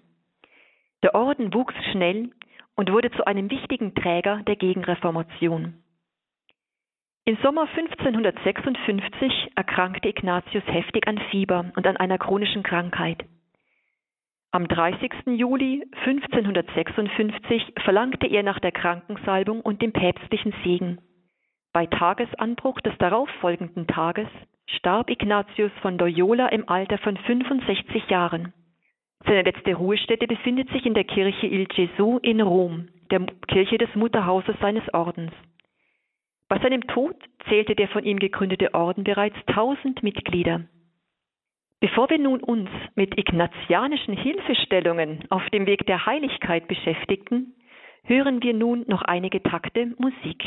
Der 1.02 1.14
Orden 1.14 1.52
wuchs 1.52 1.74
schnell 1.92 2.30
und 2.76 2.90
wurde 2.90 3.10
zu 3.12 3.26
einem 3.26 3.50
wichtigen 3.50 3.94
Träger 3.94 4.42
der 4.46 4.56
Gegenreformation. 4.56 5.74
Im 7.26 7.38
Sommer 7.42 7.66
1556 7.74 9.52
erkrankte 9.54 10.08
Ignatius 10.08 10.64
heftig 10.66 11.08
an 11.08 11.18
Fieber 11.30 11.72
und 11.74 11.86
an 11.86 11.96
einer 11.96 12.18
chronischen 12.18 12.62
Krankheit. 12.62 13.24
Am 14.50 14.68
30. 14.68 15.10
Juli 15.26 15.84
1556 16.04 17.72
verlangte 17.82 18.26
er 18.26 18.42
nach 18.42 18.60
der 18.60 18.72
Krankensalbung 18.72 19.62
und 19.62 19.82
dem 19.82 19.92
päpstlichen 19.92 20.54
Segen. 20.62 21.00
Bei 21.72 21.86
Tagesanbruch 21.86 22.80
des 22.82 22.96
darauffolgenden 22.98 23.86
Tages 23.86 24.28
starb 24.84 25.08
Ignatius 25.08 25.72
von 25.80 25.96
Loyola 25.96 26.48
im 26.48 26.68
Alter 26.68 26.98
von 26.98 27.16
65 27.16 28.06
Jahren. 28.10 28.52
Seine 29.24 29.40
letzte 29.40 29.72
Ruhestätte 29.72 30.26
befindet 30.26 30.68
sich 30.72 30.84
in 30.84 30.92
der 30.92 31.04
Kirche 31.04 31.46
Il 31.46 31.66
Gesù 31.68 32.18
in 32.18 32.42
Rom, 32.42 32.88
der 33.10 33.20
Kirche 33.48 33.78
des 33.78 33.88
Mutterhauses 33.94 34.54
seines 34.60 34.82
Ordens. 34.92 35.32
Bei 36.50 36.58
seinem 36.58 36.86
Tod 36.86 37.16
zählte 37.48 37.74
der 37.74 37.88
von 37.88 38.04
ihm 38.04 38.18
gegründete 38.18 38.74
Orden 38.74 39.04
bereits 39.04 39.38
tausend 39.46 40.02
Mitglieder. 40.02 40.66
Bevor 41.80 42.10
wir 42.10 42.18
nun 42.18 42.40
uns 42.40 42.68
mit 42.94 43.18
ignatianischen 43.18 44.14
Hilfestellungen 44.14 45.24
auf 45.30 45.48
dem 45.48 45.64
Weg 45.64 45.86
der 45.86 46.04
Heiligkeit 46.04 46.68
beschäftigten, 46.68 47.54
hören 48.02 48.42
wir 48.42 48.52
nun 48.52 48.84
noch 48.86 49.00
einige 49.00 49.42
Takte 49.42 49.94
Musik. 49.96 50.44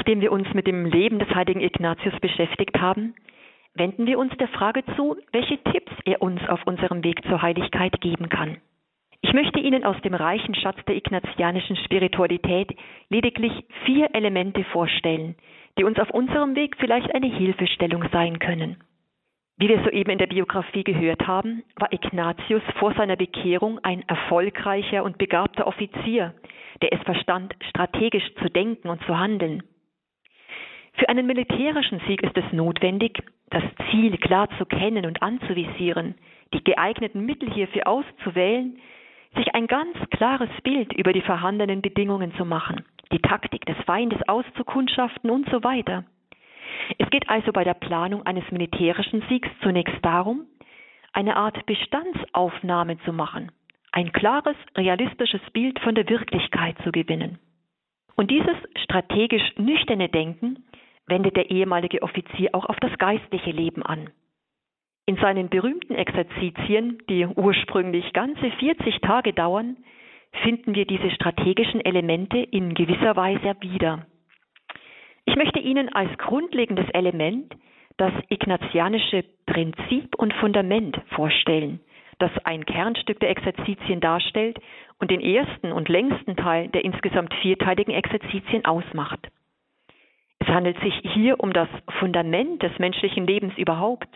Nachdem 0.00 0.22
wir 0.22 0.32
uns 0.32 0.48
mit 0.54 0.66
dem 0.66 0.86
Leben 0.86 1.18
des 1.18 1.28
heiligen 1.34 1.60
Ignatius 1.60 2.18
beschäftigt 2.20 2.80
haben, 2.80 3.14
wenden 3.74 4.06
wir 4.06 4.18
uns 4.18 4.34
der 4.38 4.48
Frage 4.48 4.82
zu, 4.96 5.18
welche 5.30 5.62
Tipps 5.62 5.92
er 6.06 6.22
uns 6.22 6.40
auf 6.48 6.66
unserem 6.66 7.04
Weg 7.04 7.22
zur 7.24 7.42
Heiligkeit 7.42 8.00
geben 8.00 8.30
kann. 8.30 8.56
Ich 9.20 9.34
möchte 9.34 9.60
Ihnen 9.60 9.84
aus 9.84 10.00
dem 10.00 10.14
reichen 10.14 10.54
Schatz 10.54 10.78
der 10.88 10.96
ignatianischen 10.96 11.76
Spiritualität 11.76 12.74
lediglich 13.10 13.52
vier 13.84 14.08
Elemente 14.14 14.64
vorstellen, 14.72 15.36
die 15.76 15.84
uns 15.84 15.98
auf 15.98 16.08
unserem 16.08 16.56
Weg 16.56 16.76
vielleicht 16.78 17.14
eine 17.14 17.28
Hilfestellung 17.28 18.02
sein 18.10 18.38
können. 18.38 18.78
Wie 19.58 19.68
wir 19.68 19.84
soeben 19.84 20.12
in 20.12 20.18
der 20.18 20.28
Biografie 20.28 20.82
gehört 20.82 21.26
haben, 21.26 21.62
war 21.76 21.92
Ignatius 21.92 22.62
vor 22.78 22.94
seiner 22.94 23.16
Bekehrung 23.16 23.78
ein 23.82 24.02
erfolgreicher 24.08 25.04
und 25.04 25.18
begabter 25.18 25.66
Offizier, 25.66 26.32
der 26.80 26.94
es 26.94 27.02
verstand, 27.02 27.54
strategisch 27.68 28.34
zu 28.36 28.48
denken 28.48 28.88
und 28.88 29.04
zu 29.04 29.18
handeln. 29.18 29.62
Für 31.00 31.08
einen 31.08 31.26
militärischen 31.26 31.98
Sieg 32.06 32.22
ist 32.22 32.36
es 32.36 32.52
notwendig, 32.52 33.22
das 33.48 33.62
Ziel 33.90 34.18
klar 34.18 34.50
zu 34.58 34.66
kennen 34.66 35.06
und 35.06 35.22
anzuvisieren, 35.22 36.14
die 36.52 36.62
geeigneten 36.62 37.24
Mittel 37.24 37.50
hierfür 37.50 37.88
auszuwählen, 37.88 38.78
sich 39.34 39.54
ein 39.54 39.66
ganz 39.66 39.96
klares 40.10 40.50
Bild 40.62 40.92
über 40.92 41.14
die 41.14 41.22
vorhandenen 41.22 41.80
Bedingungen 41.80 42.34
zu 42.34 42.44
machen, 42.44 42.84
die 43.12 43.18
Taktik 43.18 43.64
des 43.64 43.78
Feindes 43.86 44.20
auszukundschaften 44.28 45.30
und 45.30 45.48
so 45.48 45.64
weiter. 45.64 46.04
Es 46.98 47.08
geht 47.08 47.30
also 47.30 47.50
bei 47.50 47.64
der 47.64 47.74
Planung 47.74 48.26
eines 48.26 48.44
militärischen 48.50 49.22
Siegs 49.30 49.48
zunächst 49.62 50.04
darum, 50.04 50.44
eine 51.14 51.34
Art 51.36 51.64
Bestandsaufnahme 51.64 52.98
zu 53.06 53.14
machen, 53.14 53.50
ein 53.90 54.12
klares, 54.12 54.56
realistisches 54.76 55.40
Bild 55.54 55.78
von 55.78 55.94
der 55.94 56.06
Wirklichkeit 56.10 56.76
zu 56.84 56.92
gewinnen. 56.92 57.38
Und 58.16 58.30
dieses 58.30 58.56
strategisch 58.76 59.56
nüchterne 59.56 60.10
Denken 60.10 60.62
wendet 61.10 61.36
der 61.36 61.50
ehemalige 61.50 62.02
Offizier 62.02 62.50
auch 62.54 62.66
auf 62.66 62.76
das 62.80 62.96
geistliche 62.98 63.50
Leben 63.50 63.82
an. 63.82 64.10
In 65.06 65.16
seinen 65.16 65.48
berühmten 65.48 65.94
Exerzitien, 65.94 67.02
die 67.08 67.26
ursprünglich 67.26 68.12
ganze 68.12 68.50
40 68.50 69.00
Tage 69.00 69.32
dauern, 69.32 69.76
finden 70.42 70.74
wir 70.74 70.86
diese 70.86 71.10
strategischen 71.10 71.84
Elemente 71.84 72.38
in 72.38 72.74
gewisser 72.74 73.16
Weise 73.16 73.56
wieder. 73.60 74.06
Ich 75.24 75.36
möchte 75.36 75.58
Ihnen 75.58 75.88
als 75.92 76.16
grundlegendes 76.18 76.88
Element 76.90 77.54
das 77.96 78.12
ignatianische 78.28 79.24
Prinzip 79.46 80.14
und 80.16 80.32
Fundament 80.34 81.00
vorstellen, 81.14 81.80
das 82.18 82.30
ein 82.44 82.64
Kernstück 82.64 83.20
der 83.20 83.30
Exerzitien 83.30 84.00
darstellt 84.00 84.58
und 84.98 85.10
den 85.10 85.20
ersten 85.20 85.72
und 85.72 85.88
längsten 85.88 86.36
Teil 86.36 86.68
der 86.68 86.84
insgesamt 86.84 87.34
vierteiligen 87.42 87.92
Exerzitien 87.92 88.64
ausmacht. 88.64 89.28
Es 90.40 90.48
handelt 90.48 90.80
sich 90.80 90.94
hier 91.12 91.38
um 91.38 91.52
das 91.52 91.68
Fundament 91.98 92.62
des 92.62 92.76
menschlichen 92.78 93.26
Lebens 93.26 93.56
überhaupt, 93.56 94.08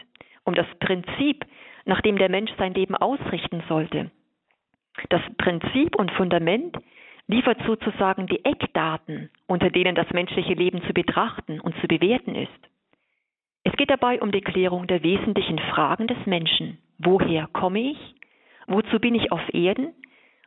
um 0.45 0.55
das 0.55 0.67
Prinzip, 0.81 1.45
nach 1.85 2.01
dem 2.01 2.19
der 2.19 2.31
Mensch 2.31 2.51
sein 2.59 2.75
Leben 2.75 2.97
ausrichten 2.97 3.63
sollte. 3.69 4.11
Das 5.11 5.23
Prinzip 5.39 5.97
und 5.97 6.11
Fundament 6.13 6.77
liefert 7.27 7.59
sozusagen 7.67 8.27
die 8.27 8.45
Eckdaten, 8.45 9.31
unter 9.47 9.71
denen 9.71 9.95
das 9.95 10.11
menschliche 10.11 10.55
Leben 10.55 10.83
zu 10.83 10.93
betrachten 10.93 11.61
und 11.61 11.75
zu 11.81 11.89
bewerten 11.89 12.35
ist. 12.35 12.51
Es 13.65 13.73
geht 13.77 13.91
dabei 13.91 14.21
um 14.21 14.31
die 14.31 14.43
Klärung 14.43 14.87
der 14.87 15.03
wesentlichen 15.03 15.59
Fragen 15.59 16.07
des 16.07 16.19
Menschen. 16.27 16.79
Woher 16.99 17.49
komme 17.49 17.81
ich? 17.81 18.15
Wozu 18.67 18.99
bin 18.99 19.15
ich 19.15 19.33
auf 19.33 19.43
Erden? 19.53 19.95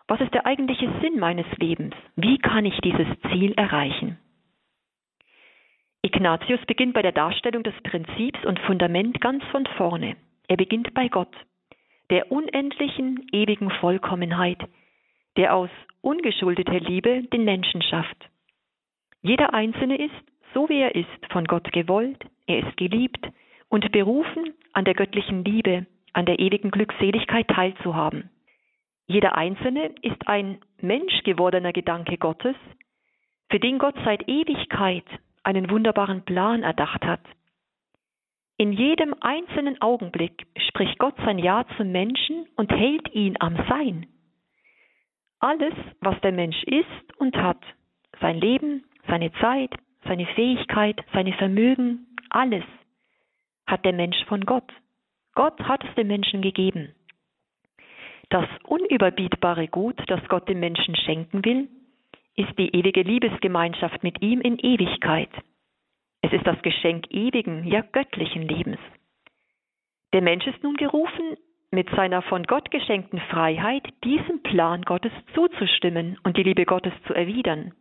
Was 0.08 0.22
ist 0.22 0.34
der 0.34 0.46
eigentliche 0.46 0.90
Sinn 1.02 1.20
meines 1.20 1.48
Lebens? 1.58 1.96
Wie 2.16 2.38
kann 2.38 2.66
ich 2.66 2.80
dieses 2.82 3.08
Ziel 3.32 3.54
erreichen? 3.58 4.18
Ignatius 6.08 6.62
beginnt 6.68 6.94
bei 6.94 7.02
der 7.02 7.12
Darstellung 7.12 7.64
des 7.64 7.74
Prinzips 7.84 8.46
und 8.46 8.60
Fundament 8.60 9.20
ganz 9.20 9.44
von 9.52 9.66
vorne. 9.76 10.16
Er 10.48 10.56
beginnt 10.56 10.94
bei 10.94 11.10
Gott, 11.10 11.36
der 12.10 12.32
unendlichen, 12.32 13.28
ewigen 13.34 13.70
Vollkommenheit, 13.70 14.60
der 15.36 15.54
aus 15.54 15.70
ungeschuldeter 16.00 16.80
Liebe 16.80 17.24
den 17.34 17.44
Menschen 17.44 17.82
schafft. 17.82 18.30
Jeder 19.22 19.54
Einzelne 19.54 19.98
ist, 19.98 20.16
so 20.54 20.70
wie 20.70 20.80
er 20.80 20.96
ist, 20.96 21.10
von 21.30 21.44
Gott 21.44 21.74
gewollt, 21.74 22.24
er 22.46 22.60
ist 22.66 22.78
geliebt 22.78 23.28
und 23.68 23.92
berufen, 23.92 24.54
an 24.72 24.86
der 24.86 24.94
göttlichen 24.94 25.44
Liebe, 25.44 25.88
an 26.14 26.26
der 26.26 26.40
ewigen 26.40 26.72
Glückseligkeit 26.72 27.50
teilzuhaben. 27.50 28.30
Jeder 29.08 29.36
Einzelne 29.36 29.94
ist 30.02 30.26
ein 30.26 30.60
menschgewordener 30.80 31.74
Gedanke 31.74 32.18
Gottes, 32.18 32.56
für 33.50 33.60
den 33.60 33.78
Gott 33.78 33.96
seit 34.06 34.30
Ewigkeit 34.30 35.04
einen 35.48 35.70
wunderbaren 35.70 36.24
Plan 36.24 36.62
erdacht 36.62 37.06
hat. 37.06 37.22
In 38.58 38.74
jedem 38.74 39.16
einzelnen 39.22 39.82
Augenblick 39.82 40.46
spricht 40.68 41.00
Gott 41.00 41.16
sein 41.24 41.40
Ja 41.40 41.66
zum 41.78 41.92
Menschen 41.94 42.48
und 42.58 42.70
hält 42.70 43.14
ihn 43.14 43.38
am 43.40 43.56
Sein. 43.70 44.08
Alles, 45.40 45.74
was 46.02 46.20
der 46.20 46.34
Mensch 46.34 46.62
ist 46.64 47.18
und 47.18 47.38
hat, 47.38 47.62
sein 48.20 48.42
Leben, 48.42 48.84
seine 49.08 49.32
Zeit, 49.34 49.74
seine 50.04 50.26
Fähigkeit, 50.26 51.00
seine 51.14 51.32
Vermögen, 51.34 52.08
alles 52.30 52.66
hat 53.68 53.86
der 53.86 53.94
Mensch 53.94 54.22
von 54.26 54.42
Gott. 54.42 54.70
Gott 55.34 55.60
hat 55.62 55.82
es 55.86 55.96
dem 55.96 56.08
Menschen 56.08 56.42
gegeben. 56.42 56.94
Das 58.30 58.46
unüberbietbare 58.66 59.70
Gut, 59.70 59.96
das 60.08 60.20
Gott 60.28 60.50
dem 60.50 60.60
Menschen 60.60 60.96
schenken 60.96 61.46
will, 61.46 61.70
ist 62.38 62.58
die 62.58 62.74
ewige 62.74 63.02
Liebesgemeinschaft 63.02 64.04
mit 64.04 64.22
ihm 64.22 64.40
in 64.40 64.58
Ewigkeit. 64.60 65.32
Es 66.22 66.32
ist 66.32 66.48
das 66.48 66.62
Geschenk 66.62 67.12
ewigen, 67.12 67.66
ja 67.66 67.82
göttlichen 67.82 68.48
Lebens. 68.48 68.80
Der 70.14 70.22
Mensch 70.22 70.48
ist 70.48 70.64
nun 70.64 70.76
gerufen, 70.78 71.38
mit 71.72 71.90
seiner 71.90 72.22
von 72.22 72.44
Gott 72.44 72.72
geschenkten 72.72 73.20
Freiheit 73.30 73.84
diesem 74.04 74.42
Plan 74.42 74.84
Gottes 74.84 75.12
zuzustimmen 75.34 76.18
und 76.24 76.38
die 76.38 76.44
Liebe 76.44 76.66
Gottes 76.66 76.94
zu 77.06 77.14
erwidern. 77.14 77.74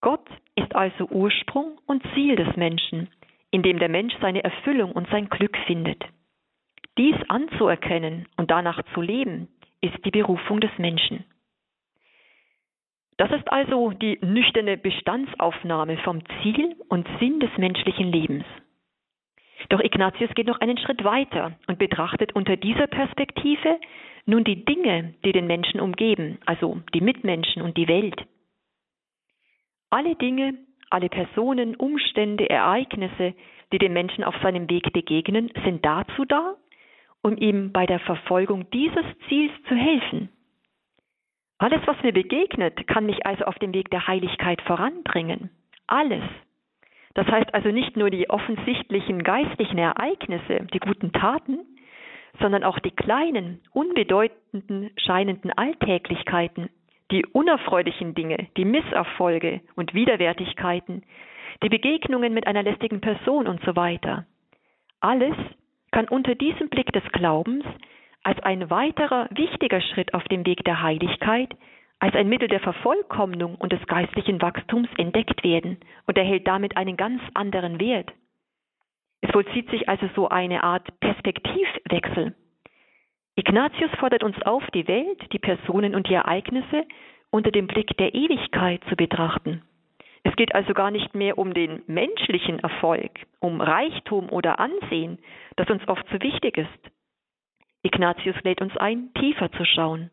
Gott 0.00 0.26
ist 0.54 0.74
also 0.74 1.06
Ursprung 1.08 1.78
und 1.86 2.02
Ziel 2.14 2.36
des 2.36 2.56
Menschen, 2.56 3.08
in 3.50 3.62
dem 3.62 3.78
der 3.78 3.88
Mensch 3.88 4.14
seine 4.20 4.44
Erfüllung 4.44 4.92
und 4.92 5.08
sein 5.10 5.28
Glück 5.28 5.56
findet. 5.66 6.02
Dies 6.96 7.16
anzuerkennen 7.28 8.26
und 8.36 8.50
danach 8.50 8.80
zu 8.94 9.00
leben, 9.00 9.48
ist 9.80 10.04
die 10.04 10.10
Berufung 10.10 10.60
des 10.60 10.70
Menschen. 10.78 11.24
Das 13.16 13.30
ist 13.30 13.50
also 13.52 13.90
die 13.90 14.18
nüchterne 14.22 14.76
Bestandsaufnahme 14.76 15.98
vom 15.98 16.20
Ziel 16.42 16.76
und 16.88 17.06
Sinn 17.20 17.38
des 17.40 17.50
menschlichen 17.58 18.10
Lebens. 18.10 18.44
Doch 19.68 19.80
Ignatius 19.80 20.34
geht 20.34 20.46
noch 20.46 20.60
einen 20.60 20.78
Schritt 20.78 21.04
weiter 21.04 21.52
und 21.68 21.78
betrachtet 21.78 22.34
unter 22.34 22.56
dieser 22.56 22.86
Perspektive 22.86 23.78
nun 24.26 24.44
die 24.44 24.64
Dinge, 24.64 25.14
die 25.24 25.32
den 25.32 25.46
Menschen 25.46 25.80
umgeben, 25.80 26.38
also 26.46 26.80
die 26.94 27.00
Mitmenschen 27.00 27.62
und 27.62 27.76
die 27.76 27.88
Welt. 27.88 28.24
Alle 29.90 30.16
Dinge, 30.16 30.54
alle 30.90 31.08
Personen, 31.08 31.76
Umstände, 31.76 32.48
Ereignisse, 32.48 33.34
die 33.72 33.78
dem 33.78 33.92
Menschen 33.92 34.24
auf 34.24 34.34
seinem 34.42 34.68
Weg 34.68 34.92
begegnen, 34.92 35.50
sind 35.64 35.84
dazu 35.84 36.24
da, 36.24 36.56
um 37.22 37.36
ihm 37.36 37.72
bei 37.72 37.86
der 37.86 38.00
Verfolgung 38.00 38.68
dieses 38.70 39.04
Ziels 39.28 39.52
zu 39.68 39.74
helfen. 39.74 40.23
Alles, 41.58 41.80
was 41.86 42.02
mir 42.02 42.12
begegnet, 42.12 42.86
kann 42.86 43.06
mich 43.06 43.24
also 43.26 43.44
auf 43.44 43.58
dem 43.58 43.72
Weg 43.72 43.90
der 43.90 44.06
Heiligkeit 44.06 44.60
voranbringen. 44.62 45.50
Alles. 45.86 46.24
Das 47.14 47.26
heißt 47.28 47.54
also 47.54 47.68
nicht 47.70 47.96
nur 47.96 48.10
die 48.10 48.28
offensichtlichen 48.28 49.22
geistlichen 49.22 49.78
Ereignisse, 49.78 50.66
die 50.72 50.80
guten 50.80 51.12
Taten, 51.12 51.60
sondern 52.40 52.64
auch 52.64 52.80
die 52.80 52.90
kleinen, 52.90 53.60
unbedeutenden, 53.72 54.90
scheinenden 54.96 55.52
Alltäglichkeiten, 55.52 56.70
die 57.12 57.24
unerfreulichen 57.26 58.14
Dinge, 58.14 58.48
die 58.56 58.64
Misserfolge 58.64 59.60
und 59.76 59.94
Widerwärtigkeiten, 59.94 61.04
die 61.62 61.68
Begegnungen 61.68 62.34
mit 62.34 62.48
einer 62.48 62.64
lästigen 62.64 63.00
Person 63.00 63.46
und 63.46 63.62
so 63.64 63.76
weiter. 63.76 64.26
Alles 65.00 65.36
kann 65.92 66.08
unter 66.08 66.34
diesem 66.34 66.68
Blick 66.68 66.92
des 66.92 67.04
Glaubens 67.12 67.64
als 68.24 68.40
ein 68.40 68.70
weiterer 68.70 69.28
wichtiger 69.30 69.80
Schritt 69.80 70.14
auf 70.14 70.24
dem 70.24 70.44
Weg 70.46 70.64
der 70.64 70.82
Heiligkeit, 70.82 71.50
als 72.00 72.14
ein 72.14 72.28
Mittel 72.28 72.48
der 72.48 72.60
Vervollkommnung 72.60 73.54
und 73.54 73.72
des 73.72 73.86
geistlichen 73.86 74.42
Wachstums 74.42 74.88
entdeckt 74.98 75.44
werden 75.44 75.78
und 76.06 76.18
erhält 76.18 76.46
damit 76.46 76.76
einen 76.76 76.96
ganz 76.96 77.22
anderen 77.34 77.78
Wert. 77.80 78.12
Es 79.20 79.30
vollzieht 79.30 79.70
sich 79.70 79.88
also 79.88 80.08
so 80.14 80.28
eine 80.28 80.64
Art 80.64 80.88
Perspektivwechsel. 81.00 82.34
Ignatius 83.36 83.90
fordert 83.98 84.22
uns 84.22 84.40
auf, 84.42 84.62
die 84.74 84.86
Welt, 84.86 85.32
die 85.32 85.38
Personen 85.38 85.94
und 85.94 86.08
die 86.08 86.14
Ereignisse 86.14 86.84
unter 87.30 87.50
dem 87.50 87.66
Blick 87.66 87.96
der 87.96 88.14
Ewigkeit 88.14 88.82
zu 88.88 88.96
betrachten. 88.96 89.62
Es 90.24 90.36
geht 90.36 90.54
also 90.54 90.72
gar 90.72 90.90
nicht 90.90 91.14
mehr 91.14 91.36
um 91.36 91.52
den 91.52 91.82
menschlichen 91.86 92.58
Erfolg, 92.60 93.10
um 93.40 93.60
Reichtum 93.60 94.30
oder 94.30 94.60
Ansehen, 94.60 95.18
das 95.56 95.68
uns 95.68 95.86
oft 95.88 96.06
so 96.10 96.20
wichtig 96.22 96.56
ist. 96.58 96.93
Ignatius 97.84 98.36
lädt 98.42 98.60
uns 98.60 98.76
ein, 98.78 99.12
tiefer 99.14 99.52
zu 99.52 99.64
schauen. 99.64 100.10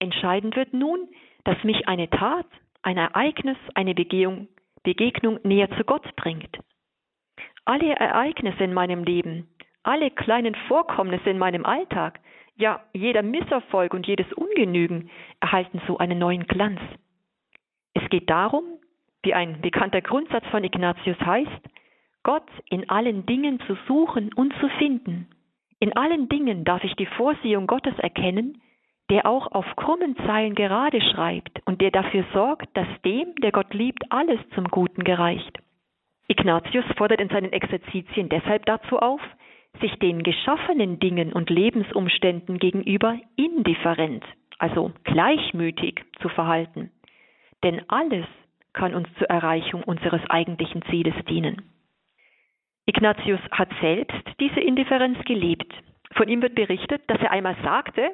Entscheidend 0.00 0.56
wird 0.56 0.72
nun, 0.72 1.08
dass 1.44 1.62
mich 1.62 1.86
eine 1.86 2.08
Tat, 2.08 2.46
ein 2.82 2.96
Ereignis, 2.96 3.58
eine 3.74 3.94
Begehung, 3.94 4.48
Begegnung 4.82 5.38
näher 5.44 5.70
zu 5.76 5.84
Gott 5.84 6.16
bringt. 6.16 6.58
Alle 7.66 7.94
Ereignisse 7.94 8.64
in 8.64 8.72
meinem 8.72 9.04
Leben, 9.04 9.46
alle 9.82 10.10
kleinen 10.10 10.54
Vorkommnisse 10.68 11.28
in 11.28 11.38
meinem 11.38 11.66
Alltag, 11.66 12.20
ja 12.56 12.82
jeder 12.94 13.22
Misserfolg 13.22 13.92
und 13.92 14.06
jedes 14.06 14.32
Ungenügen 14.32 15.10
erhalten 15.40 15.82
so 15.86 15.98
einen 15.98 16.18
neuen 16.18 16.46
Glanz. 16.46 16.80
Es 17.92 18.08
geht 18.08 18.30
darum, 18.30 18.64
wie 19.22 19.34
ein 19.34 19.60
bekannter 19.60 20.00
Grundsatz 20.00 20.46
von 20.46 20.64
Ignatius 20.64 21.20
heißt, 21.20 21.62
Gott 22.22 22.48
in 22.70 22.88
allen 22.88 23.26
Dingen 23.26 23.60
zu 23.66 23.76
suchen 23.86 24.32
und 24.32 24.54
zu 24.60 24.68
finden. 24.78 25.28
In 25.80 25.96
allen 25.96 26.28
Dingen 26.28 26.64
darf 26.64 26.84
ich 26.84 26.94
die 26.94 27.06
Vorsehung 27.06 27.66
Gottes 27.66 27.98
erkennen, 27.98 28.60
der 29.10 29.26
auch 29.26 29.50
auf 29.50 29.66
krummen 29.76 30.14
Zeilen 30.26 30.54
gerade 30.54 31.00
schreibt 31.00 31.60
und 31.64 31.80
der 31.80 31.90
dafür 31.90 32.24
sorgt, 32.32 32.68
dass 32.76 32.86
dem, 33.04 33.34
der 33.42 33.50
Gott 33.50 33.74
liebt, 33.74 34.04
alles 34.10 34.38
zum 34.54 34.64
Guten 34.68 35.02
gereicht. 35.02 35.58
Ignatius 36.28 36.84
fordert 36.96 37.20
in 37.20 37.28
seinen 37.28 37.52
Exerzitien 37.52 38.28
deshalb 38.28 38.66
dazu 38.66 38.98
auf, 38.98 39.20
sich 39.80 39.92
den 39.98 40.22
geschaffenen 40.22 41.00
Dingen 41.00 41.32
und 41.32 41.50
Lebensumständen 41.50 42.58
gegenüber 42.58 43.18
indifferent, 43.36 44.24
also 44.58 44.92
gleichmütig 45.04 46.04
zu 46.20 46.28
verhalten. 46.28 46.90
Denn 47.64 47.82
alles 47.88 48.26
kann 48.72 48.94
uns 48.94 49.08
zur 49.18 49.28
Erreichung 49.28 49.82
unseres 49.82 50.20
eigentlichen 50.28 50.82
Zieles 50.82 51.14
dienen. 51.28 51.62
Ignatius 52.90 53.40
hat 53.52 53.68
selbst 53.80 54.20
diese 54.40 54.58
Indifferenz 54.58 55.16
gelebt. 55.24 55.72
Von 56.14 56.28
ihm 56.28 56.42
wird 56.42 56.56
berichtet, 56.56 57.02
dass 57.06 57.20
er 57.20 57.30
einmal 57.30 57.54
sagte, 57.62 58.10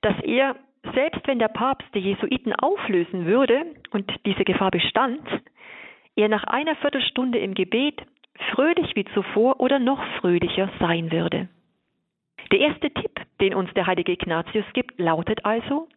dass 0.00 0.14
er, 0.22 0.54
selbst 0.94 1.26
wenn 1.26 1.40
der 1.40 1.48
Papst 1.48 1.88
die 1.92 1.98
Jesuiten 1.98 2.54
auflösen 2.54 3.26
würde 3.26 3.64
und 3.90 4.08
diese 4.24 4.44
Gefahr 4.44 4.70
bestand, 4.70 5.26
er 6.14 6.28
nach 6.28 6.44
einer 6.44 6.76
Viertelstunde 6.76 7.38
im 7.38 7.54
Gebet 7.54 8.00
fröhlich 8.52 8.94
wie 8.94 9.06
zuvor 9.06 9.60
oder 9.60 9.80
noch 9.80 10.02
fröhlicher 10.20 10.70
sein 10.78 11.10
würde. 11.10 11.48
Der 12.52 12.60
erste 12.60 12.90
Tipp, 12.90 13.20
den 13.40 13.54
uns 13.54 13.72
der 13.74 13.86
heilige 13.86 14.12
Ignatius 14.12 14.66
gibt, 14.72 15.00
lautet 15.00 15.44
also, 15.44 15.88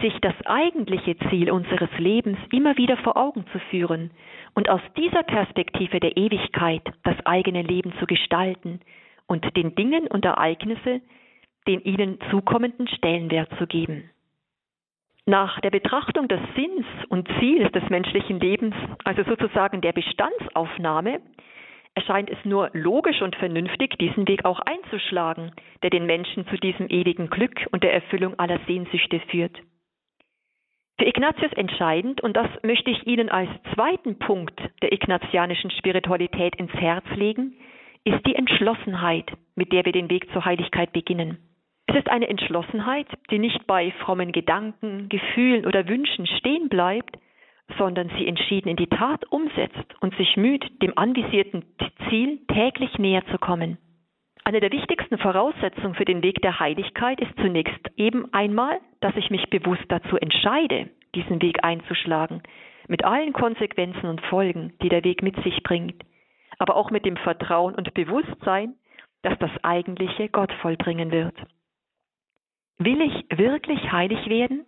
sich 0.00 0.14
das 0.20 0.34
eigentliche 0.44 1.16
Ziel 1.28 1.50
unseres 1.50 1.90
Lebens 1.98 2.38
immer 2.50 2.76
wieder 2.76 2.96
vor 2.98 3.16
Augen 3.16 3.44
zu 3.52 3.58
führen 3.70 4.10
und 4.54 4.68
aus 4.68 4.80
dieser 4.96 5.22
Perspektive 5.22 6.00
der 6.00 6.16
Ewigkeit 6.16 6.82
das 7.04 7.16
eigene 7.24 7.62
Leben 7.62 7.92
zu 7.98 8.06
gestalten 8.06 8.80
und 9.26 9.56
den 9.56 9.74
Dingen 9.74 10.06
und 10.06 10.24
Ereignisse 10.24 11.00
den 11.66 11.80
ihnen 11.82 12.18
zukommenden 12.30 12.88
Stellenwert 12.88 13.50
zu 13.58 13.66
geben. 13.66 14.10
Nach 15.26 15.60
der 15.60 15.70
Betrachtung 15.70 16.28
des 16.28 16.40
Sinns 16.54 16.86
und 17.08 17.28
Ziels 17.40 17.72
des 17.72 17.88
menschlichen 17.90 18.38
Lebens, 18.38 18.74
also 19.04 19.24
sozusagen 19.24 19.80
der 19.80 19.92
Bestandsaufnahme, 19.92 21.20
erscheint 21.94 22.30
es 22.30 22.38
nur 22.44 22.70
logisch 22.74 23.22
und 23.22 23.34
vernünftig, 23.34 23.98
diesen 23.98 24.28
Weg 24.28 24.44
auch 24.44 24.60
einzuschlagen, 24.60 25.50
der 25.82 25.90
den 25.90 26.06
Menschen 26.06 26.46
zu 26.46 26.56
diesem 26.56 26.88
ewigen 26.88 27.28
Glück 27.28 27.66
und 27.72 27.82
der 27.82 27.94
Erfüllung 27.94 28.38
aller 28.38 28.60
Sehnsüchte 28.66 29.18
führt. 29.30 29.58
Für 30.98 31.04
Ignatius 31.04 31.52
entscheidend, 31.52 32.22
und 32.22 32.36
das 32.36 32.48
möchte 32.62 32.90
ich 32.90 33.06
Ihnen 33.06 33.28
als 33.28 33.50
zweiten 33.74 34.18
Punkt 34.18 34.58
der 34.82 34.92
ignatianischen 34.92 35.70
Spiritualität 35.70 36.56
ins 36.56 36.72
Herz 36.72 37.04
legen, 37.14 37.54
ist 38.04 38.24
die 38.26 38.34
Entschlossenheit, 38.34 39.30
mit 39.56 39.72
der 39.72 39.84
wir 39.84 39.92
den 39.92 40.08
Weg 40.08 40.30
zur 40.32 40.44
Heiligkeit 40.44 40.92
beginnen. 40.92 41.38
Es 41.86 41.96
ist 41.96 42.08
eine 42.08 42.28
Entschlossenheit, 42.28 43.06
die 43.30 43.38
nicht 43.38 43.66
bei 43.66 43.92
frommen 44.00 44.32
Gedanken, 44.32 45.08
Gefühlen 45.08 45.66
oder 45.66 45.86
Wünschen 45.86 46.26
stehen 46.26 46.68
bleibt, 46.68 47.18
sondern 47.78 48.10
sie 48.16 48.26
entschieden 48.26 48.68
in 48.68 48.76
die 48.76 48.88
Tat 48.88 49.24
umsetzt 49.30 49.94
und 50.00 50.14
sich 50.16 50.36
müht, 50.36 50.64
dem 50.82 50.96
anvisierten 50.96 51.64
Ziel 52.08 52.38
täglich 52.48 52.98
näher 52.98 53.24
zu 53.30 53.38
kommen. 53.38 53.78
Eine 54.46 54.60
der 54.60 54.70
wichtigsten 54.70 55.18
Voraussetzungen 55.18 55.96
für 55.96 56.04
den 56.04 56.22
Weg 56.22 56.40
der 56.40 56.60
Heiligkeit 56.60 57.20
ist 57.20 57.34
zunächst 57.40 57.84
eben 57.96 58.32
einmal, 58.32 58.78
dass 59.00 59.16
ich 59.16 59.28
mich 59.28 59.50
bewusst 59.50 59.82
dazu 59.88 60.16
entscheide, 60.18 60.88
diesen 61.16 61.42
Weg 61.42 61.64
einzuschlagen, 61.64 62.44
mit 62.86 63.04
allen 63.04 63.32
Konsequenzen 63.32 64.06
und 64.06 64.20
Folgen, 64.26 64.72
die 64.80 64.88
der 64.88 65.02
Weg 65.02 65.24
mit 65.24 65.34
sich 65.42 65.64
bringt, 65.64 66.00
aber 66.60 66.76
auch 66.76 66.92
mit 66.92 67.04
dem 67.04 67.16
Vertrauen 67.16 67.74
und 67.74 67.92
Bewusstsein, 67.92 68.76
dass 69.22 69.36
das 69.40 69.50
Eigentliche 69.64 70.28
Gott 70.28 70.52
vollbringen 70.62 71.10
wird. 71.10 71.34
Will 72.78 73.00
ich 73.00 73.36
wirklich 73.36 73.90
heilig 73.90 74.28
werden? 74.28 74.64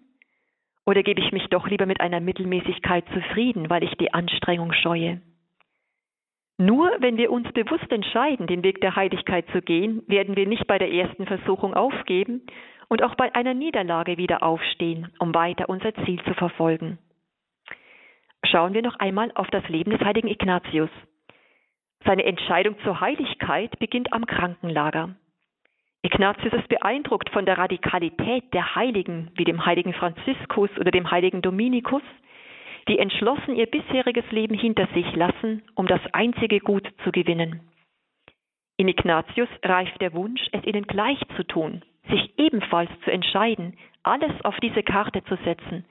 Oder 0.86 1.04
gebe 1.04 1.20
ich 1.20 1.30
mich 1.30 1.46
doch 1.50 1.68
lieber 1.68 1.86
mit 1.86 2.00
einer 2.00 2.18
Mittelmäßigkeit 2.18 3.04
zufrieden, 3.14 3.70
weil 3.70 3.84
ich 3.84 3.94
die 3.98 4.12
Anstrengung 4.12 4.72
scheue? 4.72 5.20
Nur 6.58 6.90
wenn 6.98 7.16
wir 7.16 7.30
uns 7.30 7.50
bewusst 7.52 7.90
entscheiden, 7.92 8.48
den 8.48 8.64
Weg 8.64 8.80
der 8.80 8.96
Heiligkeit 8.96 9.46
zu 9.52 9.62
gehen, 9.62 10.02
werden 10.08 10.34
wir 10.36 10.46
nicht 10.46 10.66
bei 10.66 10.78
der 10.78 10.92
ersten 10.92 11.24
Versuchung 11.24 11.74
aufgeben 11.74 12.42
und 12.88 13.02
auch 13.04 13.14
bei 13.14 13.32
einer 13.34 13.54
Niederlage 13.54 14.16
wieder 14.18 14.42
aufstehen, 14.42 15.12
um 15.20 15.32
weiter 15.34 15.68
unser 15.68 15.94
Ziel 16.04 16.20
zu 16.24 16.34
verfolgen. 16.34 16.98
Schauen 18.44 18.74
wir 18.74 18.82
noch 18.82 18.96
einmal 18.98 19.30
auf 19.36 19.48
das 19.50 19.68
Leben 19.68 19.92
des 19.92 20.00
heiligen 20.00 20.28
Ignatius. 20.28 20.90
Seine 22.04 22.24
Entscheidung 22.24 22.76
zur 22.80 23.00
Heiligkeit 23.00 23.78
beginnt 23.78 24.12
am 24.12 24.26
Krankenlager. 24.26 25.14
Ignatius 26.02 26.54
ist 26.54 26.68
beeindruckt 26.68 27.30
von 27.30 27.44
der 27.44 27.58
Radikalität 27.58 28.52
der 28.52 28.74
Heiligen, 28.74 29.30
wie 29.34 29.44
dem 29.44 29.64
heiligen 29.64 29.92
Franziskus 29.92 30.70
oder 30.78 30.90
dem 30.90 31.10
heiligen 31.10 31.42
Dominikus, 31.42 32.02
die 32.88 32.98
entschlossen 32.98 33.54
ihr 33.54 33.66
bisheriges 33.66 34.30
Leben 34.30 34.54
hinter 34.54 34.86
sich 34.94 35.14
lassen, 35.14 35.62
um 35.74 35.86
das 35.86 36.00
einzige 36.12 36.60
Gut 36.60 36.88
zu 37.04 37.12
gewinnen. 37.12 37.60
In 38.76 38.88
Ignatius 38.88 39.48
reift 39.62 40.00
der 40.00 40.14
Wunsch, 40.14 40.40
es 40.52 40.64
ihnen 40.64 40.86
gleich 40.86 41.18
zu 41.36 41.44
tun, 41.44 41.84
sich 42.10 42.38
ebenfalls 42.38 42.90
zu 43.04 43.10
entscheiden, 43.10 43.76
alles 44.02 44.32
auf 44.44 44.56
diese 44.60 44.82
Karte 44.82 45.22
zu 45.24 45.36
setzen, 45.44 45.84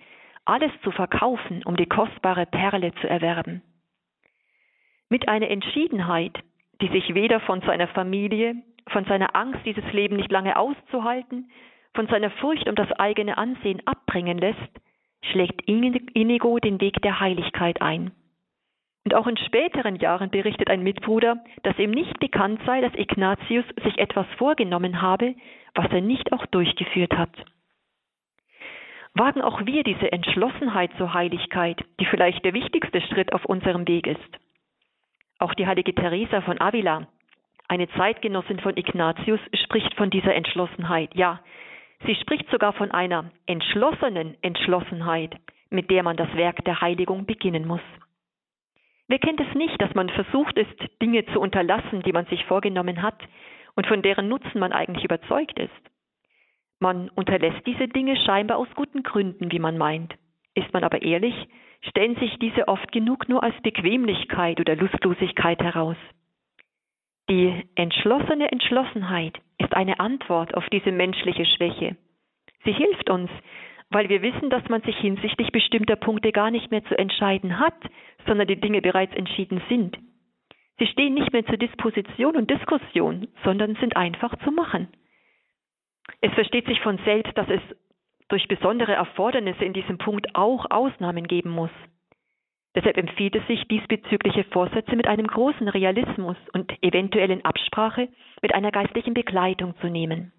alles 0.45 0.71
zu 0.83 0.91
verkaufen, 0.91 1.63
um 1.65 1.75
die 1.75 1.85
kostbare 1.85 2.45
Perle 2.45 2.93
zu 3.01 3.09
erwerben. 3.09 3.61
Mit 5.09 5.27
einer 5.27 5.49
Entschiedenheit, 5.49 6.37
die 6.81 6.87
sich 6.89 7.13
weder 7.13 7.39
von 7.41 7.61
seiner 7.61 7.87
Familie 7.87 8.55
von 8.89 9.05
seiner 9.05 9.35
Angst, 9.35 9.59
dieses 9.65 9.83
Leben 9.91 10.15
nicht 10.15 10.31
lange 10.31 10.57
auszuhalten, 10.57 11.49
von 11.93 12.07
seiner 12.07 12.29
Furcht 12.29 12.67
um 12.69 12.75
das 12.75 12.91
eigene 12.93 13.37
Ansehen 13.37 13.81
abbringen 13.85 14.37
lässt, 14.37 14.59
schlägt 15.23 15.61
Inigo 15.67 16.59
den 16.59 16.81
Weg 16.81 17.01
der 17.01 17.19
Heiligkeit 17.19 17.81
ein. 17.81 18.11
Und 19.03 19.13
auch 19.13 19.27
in 19.27 19.37
späteren 19.37 19.95
Jahren 19.95 20.29
berichtet 20.29 20.69
ein 20.69 20.83
Mitbruder, 20.83 21.37
dass 21.63 21.79
ihm 21.79 21.91
nicht 21.91 22.19
bekannt 22.19 22.61
sei, 22.65 22.81
dass 22.81 22.93
Ignatius 22.95 23.65
sich 23.83 23.97
etwas 23.99 24.27
vorgenommen 24.37 25.01
habe, 25.01 25.35
was 25.75 25.89
er 25.91 26.01
nicht 26.01 26.33
auch 26.33 26.45
durchgeführt 26.47 27.17
hat. 27.17 27.31
Wagen 29.13 29.41
auch 29.41 29.65
wir 29.65 29.83
diese 29.83 30.11
Entschlossenheit 30.11 30.91
zur 30.97 31.13
Heiligkeit, 31.13 31.83
die 31.99 32.05
vielleicht 32.05 32.43
der 32.43 32.53
wichtigste 32.53 33.01
Schritt 33.01 33.33
auf 33.33 33.45
unserem 33.45 33.87
Weg 33.87 34.07
ist. 34.07 34.39
Auch 35.39 35.53
die 35.53 35.65
heilige 35.65 35.95
Teresa 35.95 36.41
von 36.41 36.59
Avila 36.59 37.07
eine 37.67 37.89
Zeitgenossin 37.89 38.59
von 38.59 38.77
Ignatius 38.77 39.39
spricht 39.53 39.93
von 39.95 40.09
dieser 40.09 40.33
Entschlossenheit. 40.33 41.13
Ja, 41.15 41.41
sie 42.05 42.15
spricht 42.15 42.49
sogar 42.49 42.73
von 42.73 42.91
einer 42.91 43.31
entschlossenen 43.45 44.35
Entschlossenheit, 44.41 45.35
mit 45.69 45.89
der 45.89 46.03
man 46.03 46.17
das 46.17 46.33
Werk 46.35 46.63
der 46.65 46.81
Heiligung 46.81 47.25
beginnen 47.25 47.65
muss. 47.65 47.81
Wer 49.07 49.19
kennt 49.19 49.39
es 49.39 49.55
nicht, 49.55 49.81
dass 49.81 49.93
man 49.95 50.09
versucht 50.09 50.57
ist, 50.57 50.75
Dinge 51.01 51.25
zu 51.27 51.39
unterlassen, 51.39 52.01
die 52.03 52.11
man 52.11 52.25
sich 52.25 52.43
vorgenommen 52.45 53.01
hat 53.01 53.19
und 53.75 53.87
von 53.87 54.01
deren 54.01 54.27
Nutzen 54.27 54.59
man 54.59 54.73
eigentlich 54.73 55.05
überzeugt 55.05 55.59
ist? 55.59 55.71
Man 56.79 57.09
unterlässt 57.09 57.65
diese 57.65 57.87
Dinge 57.87 58.17
scheinbar 58.17 58.57
aus 58.57 58.67
guten 58.75 59.03
Gründen, 59.03 59.51
wie 59.51 59.59
man 59.59 59.77
meint. 59.77 60.13
Ist 60.53 60.71
man 60.73 60.83
aber 60.83 61.01
ehrlich, 61.01 61.35
stellen 61.81 62.15
sich 62.17 62.37
diese 62.39 62.67
oft 62.67 62.91
genug 62.91 63.29
nur 63.29 63.43
als 63.43 63.55
Bequemlichkeit 63.61 64.59
oder 64.59 64.75
Lustlosigkeit 64.75 65.61
heraus. 65.61 65.97
Die 67.29 67.63
entschlossene 67.75 68.51
Entschlossenheit 68.51 69.37
ist 69.57 69.73
eine 69.73 69.99
Antwort 69.99 70.53
auf 70.55 70.65
diese 70.69 70.91
menschliche 70.91 71.45
Schwäche. 71.45 71.97
Sie 72.63 72.71
hilft 72.71 73.09
uns, 73.09 73.29
weil 73.89 74.07
wir 74.07 74.21
wissen, 74.21 74.49
dass 74.49 74.67
man 74.69 74.81
sich 74.81 74.97
hinsichtlich 74.97 75.51
bestimmter 75.51 75.97
Punkte 75.97 76.31
gar 76.31 76.51
nicht 76.51 76.71
mehr 76.71 76.83
zu 76.85 76.97
entscheiden 76.97 77.59
hat, 77.59 77.75
sondern 78.25 78.47
die 78.47 78.59
Dinge 78.59 78.81
bereits 78.81 79.13
entschieden 79.15 79.61
sind. 79.67 79.97
Sie 80.79 80.87
stehen 80.87 81.15
nicht 81.15 81.33
mehr 81.33 81.45
zur 81.45 81.57
Disposition 81.57 82.35
und 82.35 82.49
Diskussion, 82.49 83.27
sondern 83.43 83.75
sind 83.75 83.97
einfach 83.97 84.33
zu 84.43 84.51
machen. 84.51 84.87
Es 86.21 86.33
versteht 86.33 86.67
sich 86.67 86.79
von 86.81 86.97
selbst, 87.03 87.37
dass 87.37 87.49
es 87.49 87.61
durch 88.29 88.47
besondere 88.47 88.93
Erfordernisse 88.93 89.65
in 89.65 89.73
diesem 89.73 89.97
Punkt 89.97 90.35
auch 90.35 90.69
Ausnahmen 90.69 91.27
geben 91.27 91.49
muss. 91.49 91.71
Deshalb 92.77 92.95
empfiehlt 92.95 93.35
es 93.35 93.47
sich, 93.47 93.67
diesbezügliche 93.69 94.43
Vorsätze 94.43 94.95
mit 94.95 95.07
einem 95.07 95.25
großen 95.25 95.67
Realismus 95.67 96.37
und 96.53 96.71
eventuell 96.83 97.31
in 97.31 97.43
Absprache 97.43 98.07
mit 98.43 98.53
einer 98.53 98.69
geistlichen 98.69 99.15
Begleitung 99.15 99.73
zu 99.81 99.87
nehmen. 99.87 100.31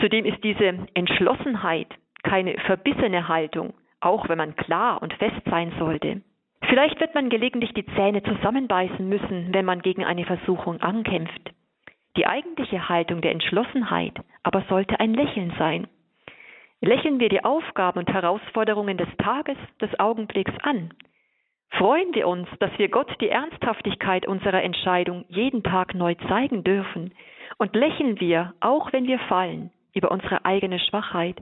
Zudem 0.00 0.24
ist 0.24 0.42
diese 0.42 0.88
Entschlossenheit 0.94 1.86
keine 2.24 2.58
verbissene 2.66 3.28
Haltung, 3.28 3.74
auch 4.00 4.28
wenn 4.28 4.38
man 4.38 4.56
klar 4.56 5.00
und 5.02 5.14
fest 5.14 5.40
sein 5.48 5.72
sollte. 5.78 6.22
Vielleicht 6.64 6.98
wird 6.98 7.14
man 7.14 7.30
gelegentlich 7.30 7.74
die 7.74 7.86
Zähne 7.94 8.24
zusammenbeißen 8.24 9.08
müssen, 9.08 9.54
wenn 9.54 9.64
man 9.64 9.82
gegen 9.82 10.04
eine 10.04 10.24
Versuchung 10.24 10.80
ankämpft. 10.80 11.52
Die 12.16 12.26
eigentliche 12.26 12.88
Haltung 12.88 13.20
der 13.20 13.30
Entschlossenheit 13.30 14.18
aber 14.42 14.64
sollte 14.68 14.98
ein 14.98 15.14
Lächeln 15.14 15.54
sein. 15.60 15.86
Lächeln 16.80 17.20
wir 17.20 17.28
die 17.28 17.44
Aufgaben 17.44 18.00
und 18.00 18.12
Herausforderungen 18.12 18.96
des 18.96 19.08
Tages, 19.18 19.56
des 19.80 19.96
Augenblicks 20.00 20.58
an, 20.64 20.92
Freuen 21.70 22.14
wir 22.14 22.26
uns, 22.26 22.48
dass 22.58 22.70
wir 22.78 22.88
Gott 22.88 23.10
die 23.20 23.28
Ernsthaftigkeit 23.28 24.26
unserer 24.26 24.62
Entscheidung 24.62 25.24
jeden 25.28 25.62
Tag 25.62 25.94
neu 25.94 26.14
zeigen 26.28 26.64
dürfen 26.64 27.14
und 27.58 27.74
lächeln 27.74 28.20
wir, 28.20 28.54
auch 28.60 28.92
wenn 28.92 29.06
wir 29.06 29.18
fallen, 29.20 29.70
über 29.94 30.10
unsere 30.10 30.44
eigene 30.44 30.78
Schwachheit, 30.78 31.36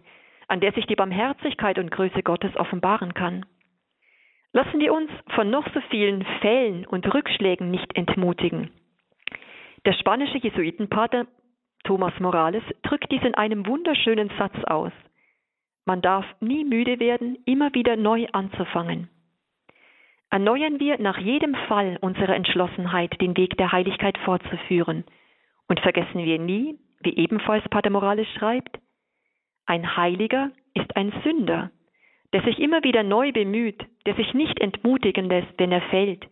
an 0.46 0.60
der 0.60 0.72
sich 0.72 0.86
die 0.86 0.96
Barmherzigkeit 0.96 1.78
und 1.78 1.90
Größe 1.90 2.22
Gottes 2.22 2.54
offenbaren 2.56 3.14
kann. 3.14 3.46
Lassen 4.52 4.80
wir 4.80 4.92
uns 4.92 5.10
von 5.34 5.50
noch 5.50 5.66
so 5.74 5.80
vielen 5.90 6.24
Fällen 6.40 6.86
und 6.86 7.12
Rückschlägen 7.12 7.70
nicht 7.70 7.96
entmutigen. 7.96 8.70
Der 9.84 9.92
spanische 9.92 10.38
Jesuitenpater 10.38 11.26
Thomas 11.84 12.12
Morales 12.18 12.62
drückt 12.82 13.10
dies 13.10 13.22
in 13.22 13.34
einem 13.34 13.66
wunderschönen 13.66 14.30
Satz 14.38 14.56
aus. 14.64 14.92
Man 15.84 16.02
darf 16.02 16.26
nie 16.40 16.64
müde 16.64 17.00
werden, 17.00 17.38
immer 17.44 17.72
wieder 17.74 17.96
neu 17.96 18.26
anzufangen. 18.32 19.08
Erneuern 20.30 20.78
wir 20.78 20.98
nach 20.98 21.18
jedem 21.18 21.54
Fall 21.68 21.98
unsere 22.00 22.34
Entschlossenheit, 22.34 23.18
den 23.20 23.36
Weg 23.36 23.56
der 23.56 23.72
Heiligkeit 23.72 24.18
fortzuführen. 24.18 25.04
Und 25.68 25.80
vergessen 25.80 26.24
wir 26.24 26.38
nie, 26.38 26.78
wie 27.00 27.16
ebenfalls 27.16 27.66
Pater 27.68 27.90
Morales 27.90 28.28
schreibt, 28.38 28.78
ein 29.66 29.96
Heiliger 29.96 30.50
ist 30.74 30.96
ein 30.96 31.12
Sünder, 31.24 31.70
der 32.32 32.42
sich 32.42 32.58
immer 32.58 32.82
wieder 32.84 33.02
neu 33.02 33.32
bemüht, 33.32 33.84
der 34.06 34.14
sich 34.14 34.32
nicht 34.34 34.60
entmutigen 34.60 35.28
lässt, 35.28 35.52
wenn 35.58 35.72
er 35.72 35.82
fällt, 35.82 36.26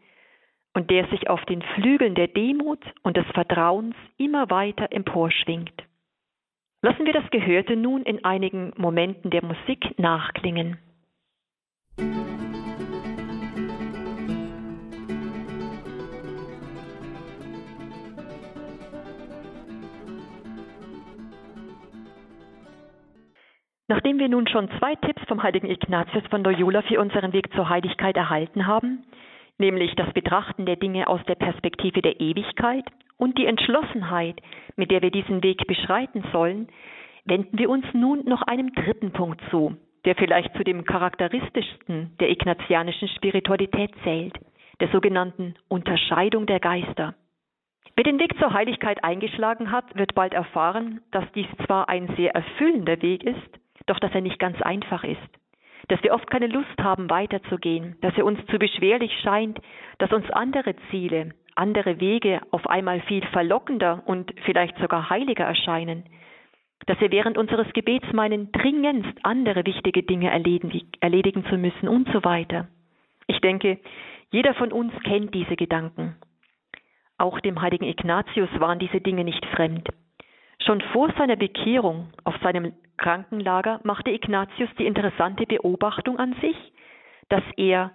und 0.75 0.91
der 0.91 1.07
sich 1.09 1.29
auf 1.31 1.43
den 1.47 1.63
Flügeln 1.63 2.15
der 2.15 2.29
Demut 2.29 2.81
und 3.03 3.17
des 3.17 3.27
Vertrauens 3.33 3.95
immer 4.19 4.51
weiter 4.51 4.89
emporschwingt. 4.91 5.85
Lassen 6.83 7.07
wir 7.07 7.15
das 7.15 7.29
Gehörte 7.31 7.77
nun 7.77 8.03
in 8.03 8.25
einigen 8.25 8.73
Momenten 8.77 9.31
der 9.31 9.45
Musik 9.45 9.99
nachklingen. 9.99 10.79
Nachdem 23.89 24.19
wir 24.19 24.29
nun 24.29 24.49
schon 24.49 24.69
zwei 24.79 24.97
Tipps 24.97 25.23
vom 25.29 25.43
heiligen 25.43 25.71
Ignatius 25.71 26.25
von 26.29 26.43
Loyola 26.43 26.83
für 26.83 27.01
unseren 27.01 27.33
Weg 27.33 27.53
zur 27.55 27.69
Heiligkeit 27.69 28.17
erhalten 28.17 28.67
haben, 28.67 29.05
nämlich 29.59 29.95
das 29.95 30.13
Betrachten 30.13 30.67
der 30.67 30.77
Dinge 30.77 31.07
aus 31.07 31.21
der 31.29 31.37
Perspektive 31.37 32.03
der 32.03 32.21
Ewigkeit 32.21 32.85
und 33.17 33.39
die 33.39 33.47
Entschlossenheit, 33.47 34.41
mit 34.75 34.91
der 34.91 35.03
wir 35.03 35.13
diesen 35.13 35.43
Weg 35.45 35.67
beschreiten 35.69 36.25
sollen, 36.33 36.69
wenden 37.25 37.59
wir 37.59 37.71
uns 37.71 37.87
nun 37.93 38.25
noch 38.25 38.43
einem 38.43 38.73
dritten 38.75 39.13
Punkt 39.13 39.41
zu, 39.51 39.77
der 40.05 40.17
vielleicht 40.17 40.57
zu 40.57 40.65
dem 40.65 40.85
charakteristischsten 40.85 42.17
der 42.19 42.31
ignatianischen 42.31 43.09
Spiritualität 43.09 43.93
zählt, 44.03 44.37
der 44.81 44.89
sogenannten 44.89 45.55
Unterscheidung 45.69 46.47
der 46.47 46.59
Geister. 46.59 47.15
Wer 47.95 48.05
den 48.05 48.19
Weg 48.19 48.37
zur 48.39 48.53
Heiligkeit 48.53 49.03
eingeschlagen 49.05 49.71
hat, 49.71 49.97
wird 49.97 50.15
bald 50.17 50.35
erfahren, 50.35 51.01
dass 51.13 51.25
dies 51.35 51.47
zwar 51.65 51.89
ein 51.89 52.09
sehr 52.17 52.35
erfüllender 52.35 53.01
Weg 53.01 53.25
ist, 53.25 53.61
doch 53.87 53.99
dass 53.99 54.13
er 54.13 54.21
nicht 54.21 54.39
ganz 54.39 54.61
einfach 54.63 55.05
ist 55.05 55.31
dass 55.89 56.03
wir 56.03 56.13
oft 56.13 56.29
keine 56.31 56.49
Lust 56.49 56.79
haben, 56.81 57.09
weiterzugehen, 57.11 57.97
dass 58.01 58.17
er 58.17 58.25
uns 58.25 58.45
zu 58.47 58.59
beschwerlich 58.59 59.13
scheint, 59.23 59.61
dass 59.99 60.13
uns 60.13 60.29
andere 60.31 60.75
Ziele, 60.91 61.31
andere 61.55 62.01
Wege 62.01 62.41
auf 62.51 62.67
einmal 62.69 63.01
viel 63.03 63.25
verlockender 63.27 64.03
und 64.07 64.33
vielleicht 64.45 64.77
sogar 64.79 65.11
heiliger 65.11 65.45
erscheinen, 65.45 66.05
dass 66.87 67.01
wir 67.01 67.11
während 67.11 67.39
unseres 67.39 67.73
Gebets 67.73 68.13
meinen, 68.13 68.53
dringendst 68.53 69.19
andere 69.23 69.65
wichtige 69.65 70.03
Dinge 70.03 70.31
erledigen, 70.31 70.91
erledigen 71.01 71.45
zu 71.47 71.57
müssen 71.57 71.89
und 71.89 72.09
so 72.13 72.23
weiter. 72.25 72.69
Ich 73.27 73.41
denke, 73.41 73.79
jeder 74.31 74.55
von 74.55 74.73
uns 74.73 74.93
kennt 75.05 75.35
diese 75.35 75.57
Gedanken. 75.57 76.17
Auch 77.19 77.41
dem 77.41 77.63
heiligen 77.63 77.87
Ignatius 77.87 78.51
waren 78.59 78.79
diese 78.79 79.01
Dinge 79.01 79.25
nicht 79.25 79.45
fremd. 79.47 79.89
Schon 80.67 80.81
vor 80.93 81.13
seiner 81.17 81.37
Bekehrung 81.37 82.09
auf 82.25 82.35
seinem 82.43 82.73
Krankenlager 82.97 83.79
machte 83.85 84.11
Ignatius 84.11 84.69
die 84.79 84.87
interessante 84.87 85.47
Beobachtung 85.47 86.19
an 86.19 86.35
sich, 86.41 86.57
dass 87.29 87.45
er, 87.57 87.93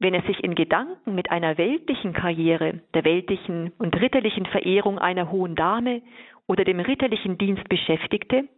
wenn 0.00 0.12
er 0.12 0.22
sich 0.22 0.44
in 0.44 0.54
Gedanken 0.54 1.14
mit 1.14 1.30
einer 1.30 1.56
weltlichen 1.56 2.12
Karriere, 2.12 2.82
der 2.92 3.04
weltlichen 3.04 3.72
und 3.78 3.98
ritterlichen 3.98 4.44
Verehrung 4.46 4.98
einer 4.98 5.30
hohen 5.30 5.54
Dame 5.54 6.02
oder 6.46 6.64
dem 6.64 6.80
ritterlichen 6.80 7.38
Dienst 7.38 7.66
beschäftigte, 7.70 8.48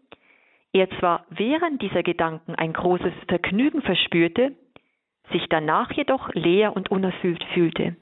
er 0.72 0.90
zwar 0.98 1.26
während 1.28 1.80
dieser 1.82 2.02
Gedanken 2.02 2.56
ein 2.56 2.72
großes 2.72 3.12
Vergnügen 3.28 3.82
verspürte, 3.82 4.56
sich 5.30 5.46
danach 5.50 5.92
jedoch 5.92 6.34
leer 6.34 6.74
und 6.74 6.90
unerfüllt 6.90 7.44
fühlte. 7.54 7.96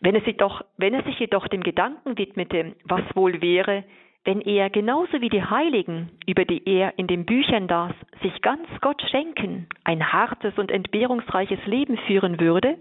Wenn 0.00 0.14
er, 0.14 0.22
sich 0.22 0.36
doch, 0.36 0.64
wenn 0.78 0.94
er 0.94 1.02
sich 1.02 1.18
jedoch 1.18 1.48
dem 1.48 1.62
Gedanken 1.62 2.16
widmete, 2.16 2.76
was 2.84 3.02
wohl 3.14 3.42
wäre, 3.42 3.84
wenn 4.24 4.40
er 4.40 4.68
genauso 4.70 5.20
wie 5.20 5.28
die 5.28 5.42
Heiligen, 5.42 6.10
über 6.26 6.44
die 6.44 6.62
er 6.68 6.98
in 6.98 7.06
den 7.06 7.24
Büchern 7.24 7.68
las, 7.68 7.94
sich 8.22 8.40
ganz 8.42 8.66
Gott 8.80 9.00
schenken, 9.10 9.68
ein 9.84 10.12
hartes 10.12 10.58
und 10.58 10.70
entbehrungsreiches 10.70 11.64
Leben 11.66 11.96
führen 12.06 12.38
würde, 12.40 12.76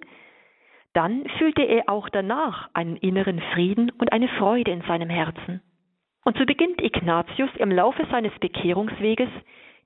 dann 0.94 1.28
fühlte 1.38 1.62
er 1.62 1.90
auch 1.90 2.10
danach 2.10 2.70
einen 2.74 2.98
inneren 2.98 3.40
Frieden 3.54 3.92
und 3.92 4.12
eine 4.12 4.28
Freude 4.28 4.72
in 4.72 4.82
seinem 4.82 5.10
Herzen. 5.10 5.62
Und 6.26 6.38
so 6.38 6.46
beginnt 6.46 6.82
Ignatius 6.82 7.52
im 7.58 7.72
Laufe 7.72 8.06
seines 8.12 8.34
Bekehrungsweges 8.40 9.30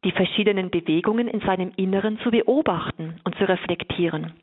die 0.03 0.11
verschiedenen 0.11 0.71
Bewegungen 0.71 1.27
in 1.27 1.41
seinem 1.41 1.71
Inneren 1.75 2.17
zu 2.19 2.31
beobachten 2.31 3.19
und 3.23 3.35
zu 3.35 3.47
reflektieren. 3.47 4.33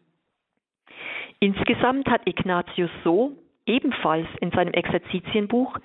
Insgesamt 1.40 2.08
hat 2.08 2.26
Ignatius 2.26 2.90
so, 3.02 3.32
ebenfalls 3.66 4.26
in 4.40 4.50
seinem 4.50 4.72
Exerzitienbuch, 4.72 5.78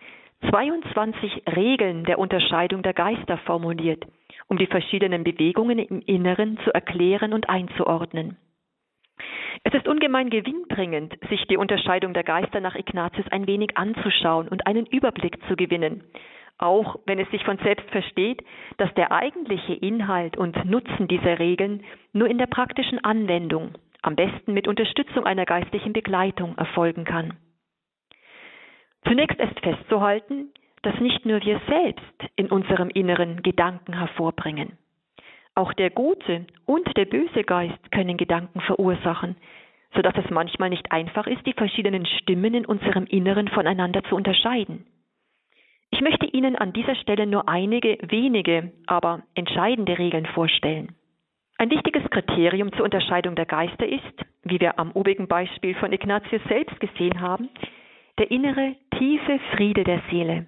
22 0.49 1.43
Regeln 1.55 2.03
der 2.05 2.19
Unterscheidung 2.19 2.83
der 2.83 2.93
Geister 2.93 3.37
formuliert, 3.39 4.05
um 4.47 4.57
die 4.57 4.67
verschiedenen 4.67 5.23
Bewegungen 5.23 5.79
im 5.79 6.01
Inneren 6.01 6.57
zu 6.63 6.73
erklären 6.73 7.33
und 7.33 7.49
einzuordnen. 7.49 8.37
Es 9.63 9.73
ist 9.73 9.87
ungemein 9.87 10.29
gewinnbringend, 10.29 11.13
sich 11.29 11.45
die 11.47 11.57
Unterscheidung 11.57 12.13
der 12.13 12.23
Geister 12.23 12.59
nach 12.59 12.75
Ignatius 12.75 13.27
ein 13.29 13.47
wenig 13.47 13.77
anzuschauen 13.77 14.47
und 14.47 14.67
einen 14.67 14.85
Überblick 14.85 15.37
zu 15.47 15.55
gewinnen, 15.55 16.03
auch 16.57 16.97
wenn 17.05 17.19
es 17.19 17.29
sich 17.31 17.43
von 17.43 17.57
selbst 17.59 17.89
versteht, 17.91 18.43
dass 18.77 18.93
der 18.95 19.11
eigentliche 19.11 19.73
Inhalt 19.73 20.37
und 20.37 20.65
Nutzen 20.65 21.07
dieser 21.07 21.39
Regeln 21.39 21.83
nur 22.11 22.27
in 22.27 22.37
der 22.37 22.47
praktischen 22.47 23.03
Anwendung, 23.03 23.73
am 24.01 24.15
besten 24.15 24.53
mit 24.53 24.67
Unterstützung 24.67 25.25
einer 25.25 25.45
geistlichen 25.45 25.93
Begleitung, 25.93 26.57
erfolgen 26.57 27.05
kann. 27.05 27.33
Zunächst 29.05 29.39
ist 29.39 29.59
festzuhalten, 29.59 30.49
dass 30.81 30.99
nicht 30.99 31.25
nur 31.25 31.41
wir 31.43 31.61
selbst 31.67 32.31
in 32.35 32.47
unserem 32.47 32.89
Inneren 32.89 33.41
Gedanken 33.41 33.93
hervorbringen. 33.97 34.77
Auch 35.55 35.73
der 35.73 35.89
gute 35.89 36.45
und 36.65 36.97
der 36.97 37.05
böse 37.05 37.43
Geist 37.43 37.91
können 37.91 38.17
Gedanken 38.17 38.59
verursachen, 38.61 39.35
so 39.95 40.01
dass 40.01 40.15
es 40.17 40.29
manchmal 40.31 40.69
nicht 40.69 40.91
einfach 40.91 41.27
ist, 41.27 41.45
die 41.45 41.53
verschiedenen 41.53 42.05
Stimmen 42.05 42.53
in 42.53 42.65
unserem 42.65 43.05
Inneren 43.05 43.47
voneinander 43.47 44.03
zu 44.03 44.15
unterscheiden. 44.15 44.85
Ich 45.91 46.01
möchte 46.01 46.25
Ihnen 46.25 46.55
an 46.55 46.73
dieser 46.73 46.95
Stelle 46.95 47.27
nur 47.27 47.47
einige 47.47 47.99
wenige, 48.01 48.71
aber 48.87 49.21
entscheidende 49.35 49.97
Regeln 49.99 50.25
vorstellen. 50.25 50.95
Ein 51.59 51.69
wichtiges 51.69 52.03
Kriterium 52.09 52.73
zur 52.73 52.83
Unterscheidung 52.83 53.35
der 53.35 53.45
Geister 53.45 53.87
ist, 53.87 54.25
wie 54.43 54.59
wir 54.59 54.79
am 54.79 54.91
obigen 54.93 55.27
Beispiel 55.27 55.75
von 55.75 55.93
Ignatius 55.93 56.41
selbst 56.49 56.79
gesehen 56.79 57.21
haben, 57.21 57.47
der 58.17 58.31
innere, 58.31 58.75
tiefe 59.03 59.37
Friede 59.53 59.83
der 59.83 60.01
Seele. 60.09 60.45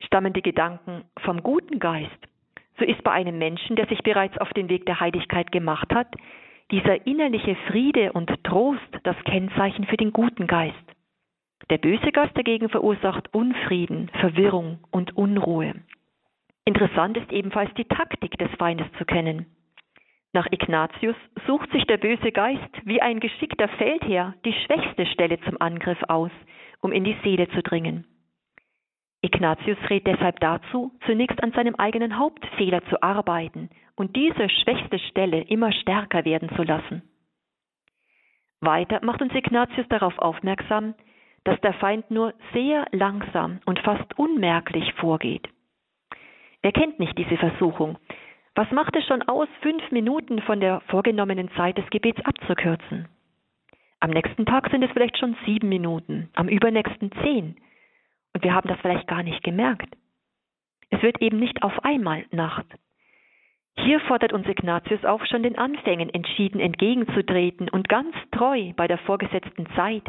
Stammen 0.00 0.32
die 0.32 0.42
Gedanken 0.42 1.04
vom 1.20 1.40
guten 1.40 1.78
Geist, 1.78 2.18
so 2.80 2.84
ist 2.84 3.00
bei 3.04 3.12
einem 3.12 3.38
Menschen, 3.38 3.76
der 3.76 3.86
sich 3.86 4.02
bereits 4.02 4.36
auf 4.38 4.52
den 4.54 4.68
Weg 4.68 4.86
der 4.86 4.98
Heiligkeit 4.98 5.52
gemacht 5.52 5.94
hat, 5.94 6.08
dieser 6.72 7.06
innerliche 7.06 7.54
Friede 7.68 8.12
und 8.12 8.28
Trost 8.42 8.92
das 9.04 9.14
Kennzeichen 9.24 9.84
für 9.84 9.96
den 9.96 10.12
guten 10.12 10.48
Geist. 10.48 10.74
Der 11.70 11.78
böse 11.78 12.10
Geist 12.10 12.36
dagegen 12.36 12.70
verursacht 12.70 13.32
Unfrieden, 13.32 14.10
Verwirrung 14.18 14.80
und 14.90 15.16
Unruhe. 15.16 15.74
Interessant 16.64 17.16
ist 17.18 17.30
ebenfalls 17.30 17.72
die 17.74 17.84
Taktik 17.84 18.36
des 18.38 18.50
Feindes 18.58 18.88
zu 18.98 19.04
kennen. 19.04 19.46
Nach 20.32 20.48
Ignatius 20.50 21.16
sucht 21.46 21.70
sich 21.70 21.84
der 21.84 21.98
böse 21.98 22.32
Geist 22.32 22.84
wie 22.84 23.00
ein 23.00 23.20
geschickter 23.20 23.68
Feldherr 23.68 24.34
die 24.44 24.54
schwächste 24.54 25.06
Stelle 25.06 25.38
zum 25.42 25.60
Angriff 25.60 26.02
aus, 26.08 26.32
um 26.80 26.92
in 26.92 27.04
die 27.04 27.16
Seele 27.22 27.48
zu 27.48 27.62
dringen. 27.62 28.06
Ignatius 29.20 29.78
rät 29.90 30.06
deshalb 30.06 30.38
dazu, 30.40 30.92
zunächst 31.06 31.42
an 31.42 31.52
seinem 31.52 31.74
eigenen 31.74 32.18
Hauptfehler 32.18 32.84
zu 32.84 33.02
arbeiten 33.02 33.68
und 33.96 34.14
diese 34.14 34.48
schwächste 34.48 34.98
Stelle 34.98 35.42
immer 35.42 35.72
stärker 35.72 36.24
werden 36.24 36.48
zu 36.54 36.62
lassen. 36.62 37.02
Weiter 38.60 39.00
macht 39.04 39.20
uns 39.22 39.34
Ignatius 39.34 39.86
darauf 39.88 40.16
aufmerksam, 40.18 40.94
dass 41.44 41.60
der 41.60 41.74
Feind 41.74 42.10
nur 42.10 42.34
sehr 42.52 42.86
langsam 42.92 43.60
und 43.66 43.78
fast 43.80 44.18
unmerklich 44.18 44.92
vorgeht. 44.94 45.48
Er 46.62 46.72
kennt 46.72 46.98
nicht 46.98 47.16
diese 47.16 47.36
Versuchung, 47.36 47.98
was 48.54 48.70
macht 48.72 48.96
es 48.96 49.06
schon 49.06 49.22
aus, 49.22 49.48
fünf 49.62 49.88
Minuten 49.92 50.42
von 50.42 50.58
der 50.58 50.80
vorgenommenen 50.88 51.48
Zeit 51.52 51.78
des 51.78 51.88
Gebets 51.90 52.20
abzukürzen? 52.24 53.06
Am 54.00 54.10
nächsten 54.10 54.46
Tag 54.46 54.70
sind 54.70 54.82
es 54.82 54.90
vielleicht 54.92 55.18
schon 55.18 55.36
sieben 55.44 55.68
Minuten, 55.68 56.30
am 56.34 56.48
übernächsten 56.48 57.10
zehn. 57.22 57.56
Und 58.32 58.44
wir 58.44 58.54
haben 58.54 58.68
das 58.68 58.78
vielleicht 58.80 59.08
gar 59.08 59.22
nicht 59.22 59.42
gemerkt. 59.42 59.96
Es 60.90 61.02
wird 61.02 61.20
eben 61.20 61.38
nicht 61.38 61.62
auf 61.62 61.84
einmal 61.84 62.24
Nacht. 62.30 62.66
Hier 63.76 64.00
fordert 64.00 64.32
uns 64.32 64.46
Ignatius 64.46 65.04
auf, 65.04 65.24
schon 65.26 65.42
den 65.42 65.56
Anfängen 65.56 66.10
entschieden 66.10 66.60
entgegenzutreten 66.60 67.68
und 67.68 67.88
ganz 67.88 68.14
treu 68.32 68.72
bei 68.76 68.88
der 68.88 68.98
vorgesetzten 68.98 69.66
Zeit, 69.74 70.02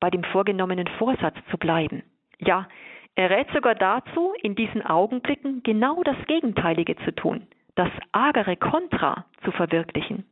bei 0.00 0.10
dem 0.10 0.22
vorgenommenen 0.24 0.86
Vorsatz 0.98 1.36
zu 1.50 1.56
bleiben. 1.56 2.02
Ja, 2.38 2.68
er 3.14 3.30
rät 3.30 3.48
sogar 3.54 3.74
dazu, 3.74 4.34
in 4.42 4.54
diesen 4.54 4.84
Augenblicken 4.84 5.62
genau 5.62 6.02
das 6.02 6.16
Gegenteilige 6.26 6.96
zu 6.96 7.14
tun, 7.14 7.46
das 7.74 7.90
agere 8.12 8.56
Kontra 8.56 9.24
zu 9.44 9.52
verwirklichen. 9.52 10.24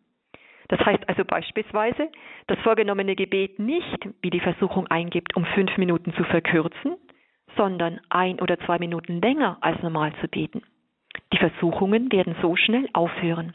Das 0.68 0.80
heißt 0.80 1.08
also 1.08 1.24
beispielsweise, 1.24 2.10
das 2.46 2.58
vorgenommene 2.60 3.16
Gebet 3.16 3.58
nicht, 3.58 4.08
wie 4.22 4.30
die 4.30 4.40
Versuchung 4.40 4.86
eingibt, 4.88 5.36
um 5.36 5.44
fünf 5.46 5.76
Minuten 5.76 6.12
zu 6.14 6.24
verkürzen, 6.24 6.96
sondern 7.56 8.00
ein 8.08 8.40
oder 8.40 8.58
zwei 8.60 8.78
Minuten 8.78 9.20
länger 9.20 9.58
als 9.60 9.82
normal 9.82 10.12
zu 10.20 10.28
beten. 10.28 10.62
Die 11.32 11.38
Versuchungen 11.38 12.10
werden 12.10 12.34
so 12.40 12.56
schnell 12.56 12.88
aufhören. 12.92 13.54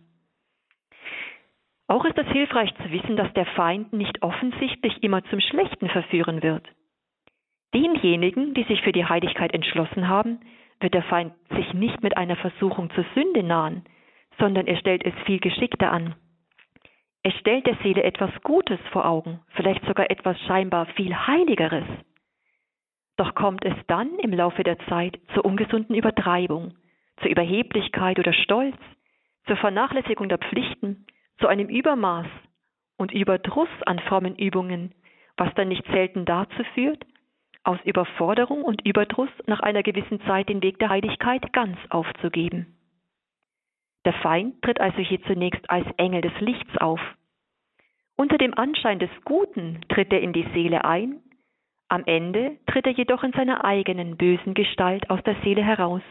Auch 1.87 2.05
ist 2.05 2.17
es 2.17 2.27
hilfreich 2.27 2.73
zu 2.75 2.91
wissen, 2.91 3.15
dass 3.15 3.33
der 3.33 3.47
Feind 3.47 3.93
nicht 3.93 4.21
offensichtlich 4.21 5.01
immer 5.01 5.23
zum 5.25 5.39
Schlechten 5.39 5.89
verführen 5.89 6.43
wird. 6.43 6.67
Denjenigen, 7.73 8.53
die 8.53 8.63
sich 8.63 8.81
für 8.81 8.91
die 8.91 9.05
Heiligkeit 9.05 9.53
entschlossen 9.53 10.07
haben, 10.07 10.39
wird 10.79 10.93
der 10.93 11.03
Feind 11.03 11.33
sich 11.55 11.73
nicht 11.73 12.01
mit 12.03 12.15
einer 12.15 12.35
Versuchung 12.35 12.89
zur 12.91 13.05
Sünde 13.15 13.43
nahen, 13.43 13.83
sondern 14.37 14.67
er 14.67 14.77
stellt 14.77 15.03
es 15.05 15.13
viel 15.25 15.39
geschickter 15.39 15.91
an. 15.91 16.15
Er 17.29 17.37
stellt 17.37 17.67
der 17.67 17.75
Seele 17.83 18.01
etwas 18.01 18.31
Gutes 18.41 18.79
vor 18.91 19.05
Augen, 19.05 19.39
vielleicht 19.49 19.85
sogar 19.85 20.09
etwas 20.09 20.35
scheinbar 20.47 20.87
viel 20.95 21.15
Heiligeres. 21.15 21.85
Doch 23.17 23.35
kommt 23.35 23.63
es 23.63 23.75
dann 23.85 24.17
im 24.17 24.33
Laufe 24.33 24.63
der 24.63 24.79
Zeit 24.87 25.19
zur 25.35 25.45
ungesunden 25.45 25.95
Übertreibung, 25.95 26.73
zur 27.21 27.29
Überheblichkeit 27.29 28.17
oder 28.17 28.33
Stolz, 28.33 28.75
zur 29.45 29.57
Vernachlässigung 29.57 30.27
der 30.27 30.39
Pflichten, 30.39 31.05
zu 31.37 31.45
einem 31.45 31.69
Übermaß 31.69 32.25
und 32.97 33.11
Überdruss 33.11 33.69
an 33.85 33.99
frommen 33.99 34.35
Übungen, 34.35 34.95
was 35.37 35.53
dann 35.53 35.67
nicht 35.67 35.85
selten 35.85 36.25
dazu 36.25 36.63
führt, 36.73 37.05
aus 37.63 37.77
Überforderung 37.85 38.63
und 38.63 38.87
Überdruss 38.87 39.29
nach 39.45 39.59
einer 39.59 39.83
gewissen 39.83 40.19
Zeit 40.21 40.49
den 40.49 40.63
Weg 40.63 40.79
der 40.79 40.89
Heiligkeit 40.89 41.53
ganz 41.53 41.77
aufzugeben. 41.91 42.75
Der 44.03 44.13
Feind 44.13 44.63
tritt 44.63 44.81
also 44.81 44.97
hier 44.97 45.21
zunächst 45.25 45.69
als 45.69 45.85
Engel 45.97 46.21
des 46.21 46.33
Lichts 46.39 46.75
auf. 46.79 46.99
Unter 48.19 48.37
dem 48.37 48.53
Anschein 48.53 48.99
des 48.99 49.09
Guten 49.23 49.79
tritt 49.87 50.11
er 50.11 50.19
in 50.19 50.33
die 50.33 50.45
Seele 50.53 50.83
ein, 50.83 51.21
am 51.87 52.03
Ende 52.05 52.57
tritt 52.67 52.85
er 52.85 52.91
jedoch 52.91 53.23
in 53.23 53.31
seiner 53.31 53.63
eigenen 53.63 54.17
bösen 54.17 54.55
Gestalt 54.55 55.09
aus 55.09 55.23
der 55.23 55.37
Seele 55.41 55.63
heraus. 55.63 56.01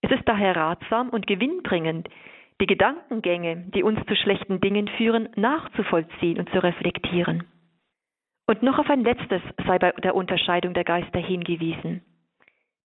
Es 0.00 0.10
ist 0.10 0.26
daher 0.26 0.56
ratsam 0.56 1.10
und 1.10 1.26
gewinnbringend, 1.26 2.08
die 2.62 2.66
Gedankengänge, 2.66 3.66
die 3.74 3.82
uns 3.82 4.00
zu 4.06 4.16
schlechten 4.16 4.58
Dingen 4.62 4.88
führen, 4.88 5.28
nachzuvollziehen 5.36 6.38
und 6.38 6.48
zu 6.48 6.62
reflektieren. 6.62 7.44
Und 8.46 8.62
noch 8.62 8.78
auf 8.78 8.88
ein 8.88 9.04
letztes 9.04 9.42
sei 9.66 9.78
bei 9.78 9.90
der 9.90 10.14
Unterscheidung 10.14 10.72
der 10.72 10.84
Geister 10.84 11.20
hingewiesen. 11.20 12.06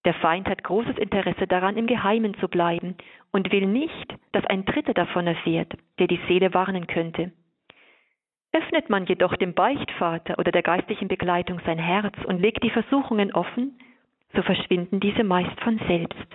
Der 0.03 0.15
Feind 0.15 0.49
hat 0.49 0.65
großes 0.65 0.97
Interesse 0.97 1.47
daran, 1.47 1.77
im 1.77 1.87
Geheimen 1.87 2.33
zu 2.41 2.49
bleiben 2.49 2.97
und 3.31 3.53
will 3.53 3.67
nicht, 3.67 4.13
dass 4.33 4.45
ein 4.47 4.65
Dritter 4.65 4.93
davon 4.93 5.27
erfährt, 5.27 5.71
der 5.97 6.07
die 6.07 6.19
Seele 6.27 6.53
warnen 6.53 6.87
könnte. 6.87 7.31
Öffnet 8.53 8.89
man 8.89 9.05
jedoch 9.05 9.35
dem 9.37 9.53
Beichtvater 9.53 10.37
oder 10.37 10.51
der 10.51 10.63
geistlichen 10.63 11.07
Begleitung 11.07 11.61
sein 11.65 11.79
Herz 11.79 12.15
und 12.25 12.41
legt 12.41 12.63
die 12.63 12.69
Versuchungen 12.69 13.33
offen, 13.33 13.79
so 14.33 14.41
verschwinden 14.41 14.99
diese 14.99 15.23
meist 15.23 15.59
von 15.61 15.79
selbst. 15.87 16.27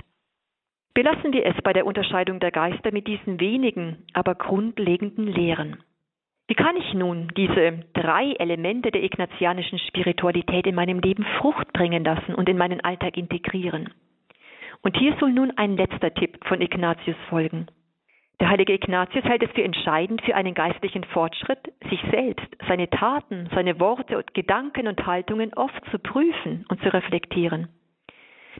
Belassen 0.94 1.32
wir 1.34 1.44
es 1.44 1.54
bei 1.62 1.74
der 1.74 1.84
Unterscheidung 1.84 2.40
der 2.40 2.50
Geister 2.50 2.90
mit 2.90 3.06
diesen 3.06 3.38
wenigen, 3.38 4.06
aber 4.14 4.34
grundlegenden 4.34 5.26
Lehren. 5.26 5.82
Wie 6.48 6.54
kann 6.54 6.76
ich 6.76 6.94
nun 6.94 7.28
diese 7.36 7.84
drei 7.92 8.32
Elemente 8.38 8.90
der 8.90 9.02
ignatianischen 9.02 9.78
Spiritualität 9.78 10.66
in 10.66 10.74
meinem 10.74 11.00
Leben 11.00 11.26
Frucht 11.38 11.70
bringen 11.72 12.04
lassen 12.04 12.34
und 12.34 12.48
in 12.48 12.56
meinen 12.56 12.80
Alltag 12.80 13.18
integrieren? 13.18 13.90
Und 14.82 14.96
hier 14.96 15.14
soll 15.18 15.32
nun 15.32 15.50
ein 15.56 15.76
letzter 15.76 16.14
Tipp 16.14 16.38
von 16.46 16.60
Ignatius 16.60 17.16
folgen. 17.28 17.66
Der 18.40 18.50
heilige 18.50 18.74
Ignatius 18.74 19.24
hält 19.24 19.42
es 19.42 19.50
für 19.52 19.64
entscheidend 19.64 20.20
für 20.22 20.34
einen 20.34 20.54
geistlichen 20.54 21.04
Fortschritt, 21.04 21.72
sich 21.88 22.00
selbst, 22.10 22.46
seine 22.68 22.90
Taten, 22.90 23.48
seine 23.54 23.80
Worte 23.80 24.18
und 24.18 24.34
Gedanken 24.34 24.88
und 24.88 25.06
Haltungen 25.06 25.54
oft 25.54 25.82
zu 25.90 25.98
prüfen 25.98 26.66
und 26.68 26.80
zu 26.82 26.92
reflektieren. 26.92 27.68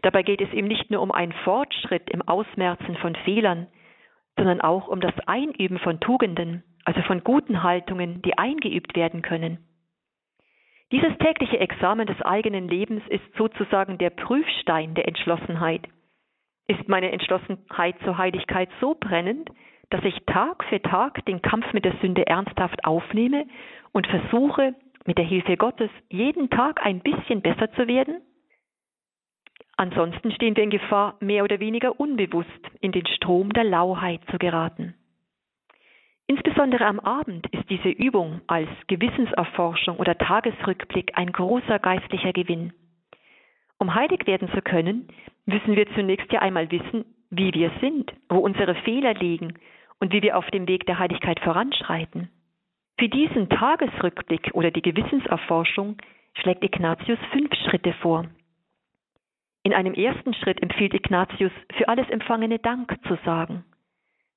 Dabei 0.03 0.23
geht 0.23 0.41
es 0.41 0.53
ihm 0.53 0.67
nicht 0.67 0.91
nur 0.91 1.03
um 1.03 1.12
einen 1.12 1.33
Fortschritt 1.45 2.09
im 2.11 2.23
Ausmerzen 2.23 2.97
von 2.97 3.15
Fehlern, 3.25 3.67
sondern 4.37 4.61
auch 4.61 4.89
um 4.89 5.01
das 5.01 5.15
Einüben 5.27 5.79
von 5.79 6.01
Tugenden, 6.01 6.62
also 6.85 7.03
von 7.03 7.23
guten 7.25 7.62
Haltungen, 7.62 8.23
die 8.23 8.37
eingeübt 8.39 8.97
werden 8.97 9.23
können. 9.23 9.59
Dieses 10.93 11.17
tägliche 11.19 11.59
Examen 11.59 12.07
des 12.07 12.21
eigenen 12.23 12.69
Lebens 12.69 13.03
ist 13.09 13.25
sozusagen 13.37 13.99
der 13.99 14.11
Prüfstein 14.11 14.95
der 14.95 15.09
Entschlossenheit. 15.09 15.83
Ist 16.68 16.88
meine 16.88 17.12
Entschlossenheit 17.12 17.96
zur 18.05 18.18
Heiligkeit 18.18 18.68
so 18.81 18.96
brennend, 18.98 19.50
dass 19.90 20.05
ich 20.05 20.18
Tag 20.26 20.64
für 20.64 20.83
Tag 20.83 21.24
den 21.26 21.42
Kampf 21.42 21.72
mit 21.72 21.85
der 21.85 21.96
Sünde 22.00 22.26
ernsthaft 22.26 22.85
aufnehme 22.85 23.46
und 23.92 24.07
versuche, 24.07 24.74
mit 25.05 25.18
der 25.18 25.24
Hilfe 25.24 25.57
Gottes 25.57 25.90
jeden 26.09 26.50
Tag 26.50 26.85
ein 26.85 27.00
bisschen 27.00 27.40
besser 27.40 27.70
zu 27.72 27.87
werden? 27.87 28.20
Ansonsten 29.76 30.33
stehen 30.33 30.57
wir 30.57 30.64
in 30.64 30.70
Gefahr, 30.70 31.16
mehr 31.20 31.44
oder 31.44 31.61
weniger 31.61 32.00
unbewusst 32.00 32.50
in 32.81 32.92
den 32.92 33.07
Strom 33.07 33.52
der 33.52 33.64
Lauheit 33.64 34.20
zu 34.31 34.38
geraten. 34.38 34.94
Insbesondere 36.26 36.87
am 36.87 36.98
Abend 36.98 37.46
ist 37.52 37.70
diese 37.70 37.90
Übung 37.90 38.40
als 38.48 38.68
Gewissenserforschung 38.88 39.98
oder 39.98 40.18
Tagesrückblick 40.18 41.12
ein 41.16 41.31
großer 41.31 41.79
geistlicher 41.79 42.33
Gewinn. 42.33 42.72
Um 43.79 43.94
heilig 43.94 44.26
werden 44.26 44.48
zu 44.52 44.62
können, 44.62 45.09
müssen 45.46 45.76
wir 45.76 45.87
zunächst 45.94 46.30
ja 46.32 46.40
einmal 46.40 46.70
wissen, 46.70 47.04
wie 47.30 47.52
wir 47.54 47.70
sind, 47.80 48.12
wo 48.28 48.38
unsere 48.38 48.74
Fehler 48.76 49.14
liegen 49.14 49.54
und 50.00 50.12
wie 50.12 50.22
wir 50.22 50.37
auf 50.37 50.46
dem 50.50 50.68
Weg 50.68 50.87
der 50.87 50.98
Heiligkeit 50.98 51.40
voranschreiten. 51.40 52.28
Für 52.98 53.09
diesen 53.09 53.48
Tagesrückblick 53.48 54.50
oder 54.54 54.70
die 54.70 54.82
Gewissenserforschung 54.82 55.96
schlägt 56.35 56.64
Ignatius 56.64 57.18
fünf 57.32 57.54
Schritte 57.54 57.92
vor. 57.94 58.26
In 59.62 59.74
einem 59.74 59.94
ersten 59.94 60.32
Schritt 60.35 60.62
empfiehlt 60.62 60.94
Ignatius, 60.94 61.52
für 61.76 61.88
alles 61.88 62.09
Empfangene 62.09 62.59
Dank 62.59 62.96
zu 63.09 63.18
sagen. 63.24 63.64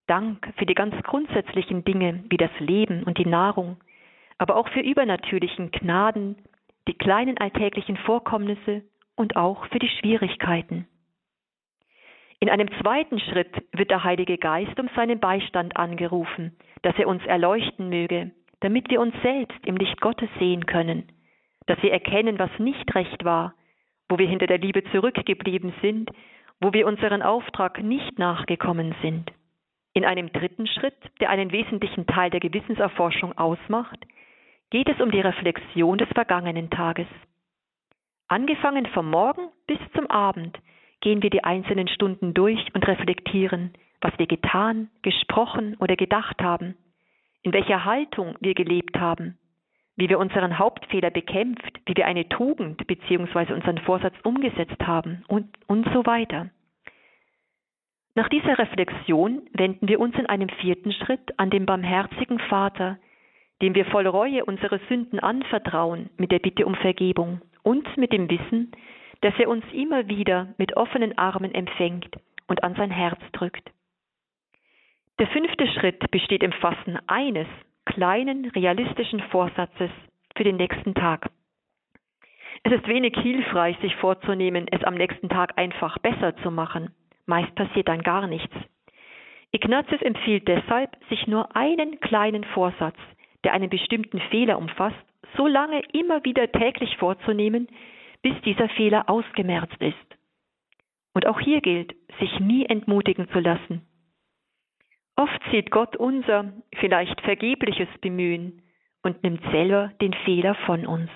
Dank 0.08 0.52
für 0.58 0.66
die 0.66 0.74
ganz 0.74 0.96
grundsätzlichen 1.04 1.84
Dinge 1.84 2.24
wie 2.30 2.38
das 2.38 2.52
Leben 2.60 3.04
und 3.04 3.18
die 3.20 3.28
Nahrung, 3.28 3.78
aber 4.40 4.56
auch 4.56 4.68
für 4.70 4.80
übernatürlichen 4.80 5.72
Gnaden, 5.72 6.36
die 6.88 6.96
kleinen 6.96 7.38
alltäglichen 7.38 7.96
Vorkommnisse 7.98 8.82
und 9.16 9.36
auch 9.36 9.68
für 9.68 9.80
die 9.80 9.90
Schwierigkeiten. 9.90 10.88
In 12.42 12.50
einem 12.50 12.70
zweiten 12.82 13.20
Schritt 13.20 13.54
wird 13.74 13.92
der 13.92 14.04
Heilige 14.04 14.38
Geist 14.38 14.80
um 14.80 14.90
seinen 14.96 15.20
Beistand 15.20 15.76
angerufen, 15.76 16.56
dass 16.84 16.98
er 16.98 17.08
uns 17.08 17.26
erleuchten 17.26 17.90
möge, 17.90 18.32
damit 18.62 18.90
wir 18.90 19.02
uns 19.02 19.14
selbst 19.22 19.60
im 19.66 19.76
Licht 19.76 20.00
Gottes 20.00 20.30
sehen 20.40 20.66
können, 20.66 21.12
dass 21.66 21.82
wir 21.82 21.92
erkennen, 21.92 22.40
was 22.40 22.52
nicht 22.58 22.96
recht 22.96 23.26
war, 23.26 23.56
wo 24.08 24.18
wir 24.18 24.28
hinter 24.28 24.48
der 24.48 24.58
Liebe 24.58 24.84
zurückgeblieben 24.92 25.74
sind, 25.82 26.12
wo 26.62 26.72
wir 26.72 26.88
unseren 26.88 27.22
Auftrag 27.22 27.84
nicht 27.84 28.18
nachgekommen 28.18 28.96
sind. 29.02 29.32
In 29.94 30.06
einem 30.06 30.32
dritten 30.32 30.68
Schritt, 30.68 30.98
der 31.20 31.30
einen 31.30 31.52
wesentlichen 31.52 32.08
Teil 32.08 32.30
der 32.30 32.40
Gewissenserforschung 32.40 33.38
ausmacht, 33.38 34.00
geht 34.70 34.88
es 34.88 35.02
um 35.02 35.12
die 35.12 35.22
Reflexion 35.22 35.98
des 35.98 36.10
vergangenen 36.10 36.70
Tages. 36.70 37.08
Angefangen 38.30 38.86
vom 38.88 39.10
Morgen 39.10 39.50
bis 39.68 39.80
zum 39.94 40.08
Abend 40.08 40.58
gehen 41.02 41.24
wir 41.24 41.30
die 41.30 41.44
einzelnen 41.44 41.88
Stunden 41.88 42.34
durch 42.34 42.74
und 42.74 42.88
reflektieren, 42.88 43.74
was 44.02 44.18
wir 44.18 44.28
getan, 44.28 44.90
gesprochen 45.02 45.76
oder 45.80 45.96
gedacht 45.96 46.42
haben, 46.42 46.76
in 47.42 47.54
welcher 47.54 47.86
Haltung 47.86 48.36
wir 48.40 48.54
gelebt 48.54 48.98
haben, 49.00 49.38
wie 49.96 50.10
wir 50.10 50.20
unseren 50.20 50.58
Hauptfehler 50.58 51.10
bekämpft, 51.10 51.80
wie 51.86 51.96
wir 51.96 52.06
eine 52.06 52.28
Tugend 52.30 52.86
bzw. 52.88 53.54
unseren 53.54 53.78
Vorsatz 53.80 54.16
umgesetzt 54.24 54.82
haben 54.82 55.24
und, 55.28 55.48
und 55.68 55.88
so 55.94 56.06
weiter. 56.06 56.50
Nach 58.16 58.28
dieser 58.28 58.58
Reflexion 58.58 59.44
wenden 59.54 59.88
wir 59.88 60.00
uns 60.00 60.16
in 60.16 60.26
einem 60.26 60.50
vierten 60.50 60.92
Schritt 60.92 61.38
an 61.38 61.50
den 61.50 61.66
barmherzigen 61.66 62.40
Vater, 62.40 62.98
dem 63.62 63.76
wir 63.76 63.86
voll 63.86 64.08
Reue 64.08 64.46
unsere 64.46 64.80
Sünden 64.90 65.20
anvertrauen 65.20 66.10
mit 66.18 66.32
der 66.32 66.40
Bitte 66.40 66.66
um 66.66 66.76
Vergebung 66.76 67.42
und 67.64 67.86
mit 67.98 68.12
dem 68.12 68.30
Wissen, 68.30 68.72
dass 69.22 69.34
er 69.38 69.50
uns 69.50 69.66
immer 69.74 70.08
wieder 70.08 70.54
mit 70.58 70.78
offenen 70.78 71.18
Armen 71.18 71.54
empfängt 71.54 72.16
und 72.48 72.64
an 72.64 72.76
sein 72.76 72.92
Herz 72.92 73.20
drückt. 73.34 73.70
Der 75.20 75.28
fünfte 75.28 75.68
Schritt 75.68 76.10
besteht 76.12 76.44
im 76.44 76.54
Fassen 76.54 76.98
eines 77.08 77.48
kleinen 77.86 78.46
realistischen 78.52 79.20
Vorsatzes 79.32 79.92
für 80.36 80.44
den 80.44 80.56
nächsten 80.56 80.94
Tag. 80.94 81.30
Es 82.64 82.72
ist 82.72 82.88
wenig 82.88 83.16
hilfreich, 83.18 83.78
sich 83.80 83.96
vorzunehmen, 83.98 84.68
es 84.72 84.84
am 84.84 84.96
nächsten 84.96 85.30
Tag 85.30 85.58
einfach 85.58 85.98
besser 86.00 86.36
zu 86.38 86.52
machen. 86.52 86.94
Meist 87.26 87.54
passiert 87.56 87.88
dann 87.88 88.02
gar 88.02 88.28
nichts. 88.28 88.54
Ignatius 89.52 90.02
empfiehlt 90.02 90.48
deshalb, 90.48 90.96
sich 91.10 91.26
nur 91.28 91.56
einen 91.56 92.00
kleinen 92.00 92.44
Vorsatz, 92.44 92.98
der 93.44 93.54
einen 93.54 93.70
bestimmten 93.70 94.20
Fehler 94.30 94.58
umfasst, 94.58 94.98
so 95.36 95.48
lange 95.48 95.82
immer 95.94 96.24
wieder 96.24 96.52
täglich 96.52 96.98
vorzunehmen, 96.98 97.68
bis 98.22 98.40
dieser 98.42 98.70
Fehler 98.70 99.10
ausgemerzt 99.10 99.82
ist. 99.82 99.96
Und 101.14 101.26
auch 101.26 101.40
hier 101.40 101.62
gilt, 101.62 101.96
sich 102.20 102.40
nie 102.40 102.66
entmutigen 102.66 103.30
zu 103.30 103.40
lassen. 103.40 103.86
Oft 105.16 105.42
sieht 105.52 105.72
Gott 105.72 105.96
unser 105.98 106.54
vielleicht 106.78 107.20
vergebliches 107.22 107.90
Bemühen 108.02 108.62
und 109.04 109.22
nimmt 109.24 109.42
selber 109.52 109.92
den 110.02 110.14
Fehler 110.14 110.56
von 110.66 110.86
uns. 110.86 111.10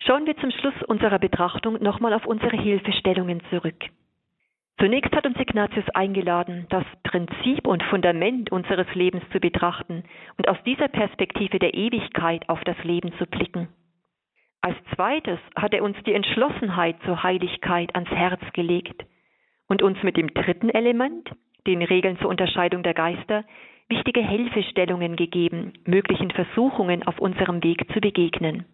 Schauen 0.00 0.26
wir 0.26 0.36
zum 0.36 0.50
Schluss 0.52 0.80
unserer 0.86 1.18
Betrachtung 1.18 1.82
nochmal 1.82 2.14
auf 2.14 2.26
unsere 2.26 2.56
Hilfestellungen 2.56 3.42
zurück. 3.50 3.84
Zunächst 4.78 5.14
hat 5.14 5.26
uns 5.26 5.38
Ignatius 5.40 5.88
eingeladen, 5.90 6.66
das 6.70 6.84
Prinzip 7.02 7.66
und 7.66 7.82
Fundament 7.82 8.52
unseres 8.52 8.86
Lebens 8.94 9.24
zu 9.32 9.40
betrachten 9.40 10.04
und 10.36 10.48
aus 10.48 10.56
dieser 10.64 10.86
Perspektive 10.86 11.58
der 11.58 11.74
Ewigkeit 11.74 12.48
auf 12.48 12.62
das 12.62 12.76
Leben 12.84 13.12
zu 13.18 13.26
blicken. 13.26 13.68
Als 14.60 14.76
zweites 14.94 15.38
hat 15.56 15.72
er 15.72 15.82
uns 15.82 15.96
die 16.04 16.12
Entschlossenheit 16.12 16.96
zur 17.04 17.22
Heiligkeit 17.22 17.94
ans 17.94 18.10
Herz 18.10 18.40
gelegt 18.52 19.04
und 19.68 19.82
uns 19.82 20.02
mit 20.02 20.16
dem 20.16 20.32
dritten 20.34 20.70
Element, 20.70 21.30
den 21.66 21.82
Regeln 21.82 22.18
zur 22.18 22.28
Unterscheidung 22.28 22.82
der 22.82 22.94
Geister, 22.94 23.44
wichtige 23.88 24.20
Hilfestellungen 24.20 25.16
gegeben, 25.16 25.72
möglichen 25.84 26.30
Versuchungen 26.30 27.06
auf 27.06 27.18
unserem 27.18 27.62
Weg 27.62 27.90
zu 27.92 28.00
begegnen. 28.00 28.66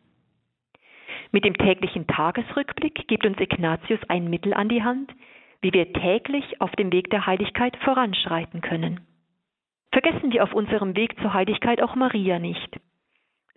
Mit 1.32 1.45
dem 1.45 1.57
täglichen 1.57 2.07
Tagesrückblick 2.07 3.07
gibt 3.09 3.26
uns 3.26 3.39
Ignatius 3.41 4.01
ein 4.09 4.30
Mittel 4.30 4.55
an 4.55 4.68
die 4.68 4.82
Hand, 4.82 5.12
wie 5.61 5.72
wir 5.72 5.93
täglich 5.93 6.61
auf 6.61 6.70
dem 6.72 6.93
Weg 6.93 7.11
der 7.11 7.26
Heiligkeit 7.26 7.76
voranschreiten 7.78 8.61
können. 8.61 9.01
Vergessen 9.93 10.32
wir 10.32 10.43
auf 10.43 10.53
unserem 10.55 10.97
Weg 10.97 11.18
zur 11.20 11.35
Heiligkeit 11.35 11.82
auch 11.82 11.95
Maria 11.95 12.39
nicht. 12.39 12.78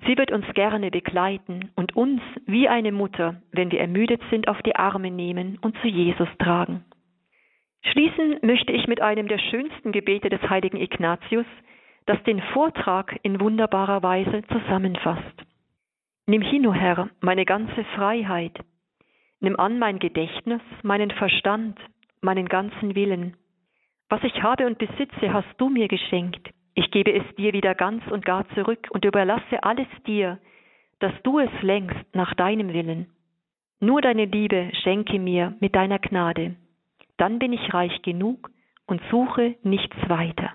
Sie 0.05 0.17
wird 0.17 0.31
uns 0.31 0.45
gerne 0.53 0.91
begleiten 0.91 1.71
und 1.75 1.95
uns 1.95 2.21
wie 2.45 2.67
eine 2.67 2.91
Mutter, 2.91 3.41
wenn 3.51 3.71
wir 3.71 3.79
ermüdet 3.79 4.21
sind, 4.29 4.47
auf 4.47 4.61
die 4.61 4.75
Arme 4.75 5.09
nehmen 5.09 5.57
und 5.61 5.75
zu 5.81 5.87
Jesus 5.87 6.29
tragen. 6.39 6.85
Schließen 7.81 8.39
möchte 8.41 8.71
ich 8.71 8.87
mit 8.87 9.01
einem 9.01 9.27
der 9.27 9.39
schönsten 9.39 9.91
Gebete 9.91 10.29
des 10.29 10.41
heiligen 10.49 10.77
Ignatius, 10.77 11.45
das 12.05 12.21
den 12.23 12.41
Vortrag 12.53 13.17
in 13.23 13.39
wunderbarer 13.39 14.03
Weise 14.03 14.43
zusammenfasst. 14.47 15.43
Nimm 16.25 16.41
hin, 16.41 16.67
o 16.67 16.73
Herr, 16.73 17.09
meine 17.21 17.45
ganze 17.45 17.83
Freiheit. 17.95 18.59
Nimm 19.39 19.59
an 19.59 19.79
mein 19.79 19.99
Gedächtnis, 19.99 20.61
meinen 20.83 21.11
Verstand, 21.11 21.79
meinen 22.21 22.47
ganzen 22.47 22.95
Willen. 22.95 23.35
Was 24.09 24.23
ich 24.23 24.41
habe 24.41 24.65
und 24.65 24.77
besitze, 24.77 25.31
hast 25.33 25.53
du 25.57 25.69
mir 25.69 25.87
geschenkt. 25.87 26.49
Ich 26.79 26.91
gebe 26.91 27.11
es 27.11 27.23
dir 27.37 27.53
wieder 27.53 27.73
ganz 27.73 28.05
und 28.05 28.23
gar 28.23 28.47
zurück 28.49 28.87
und 28.91 29.03
überlasse 29.03 29.63
alles 29.63 29.87
dir, 30.05 30.37
dass 30.99 31.11
du 31.23 31.39
es 31.39 31.49
lenkst 31.63 32.05
nach 32.13 32.35
deinem 32.35 32.71
Willen. 32.71 33.07
Nur 33.79 33.99
deine 33.99 34.25
Liebe 34.25 34.69
schenke 34.83 35.17
mir 35.17 35.55
mit 35.59 35.75
deiner 35.75 35.97
Gnade. 35.97 36.55
Dann 37.17 37.39
bin 37.39 37.51
ich 37.51 37.73
reich 37.73 38.03
genug 38.03 38.51
und 38.85 39.01
suche 39.09 39.55
nichts 39.63 39.97
weiter. 40.07 40.53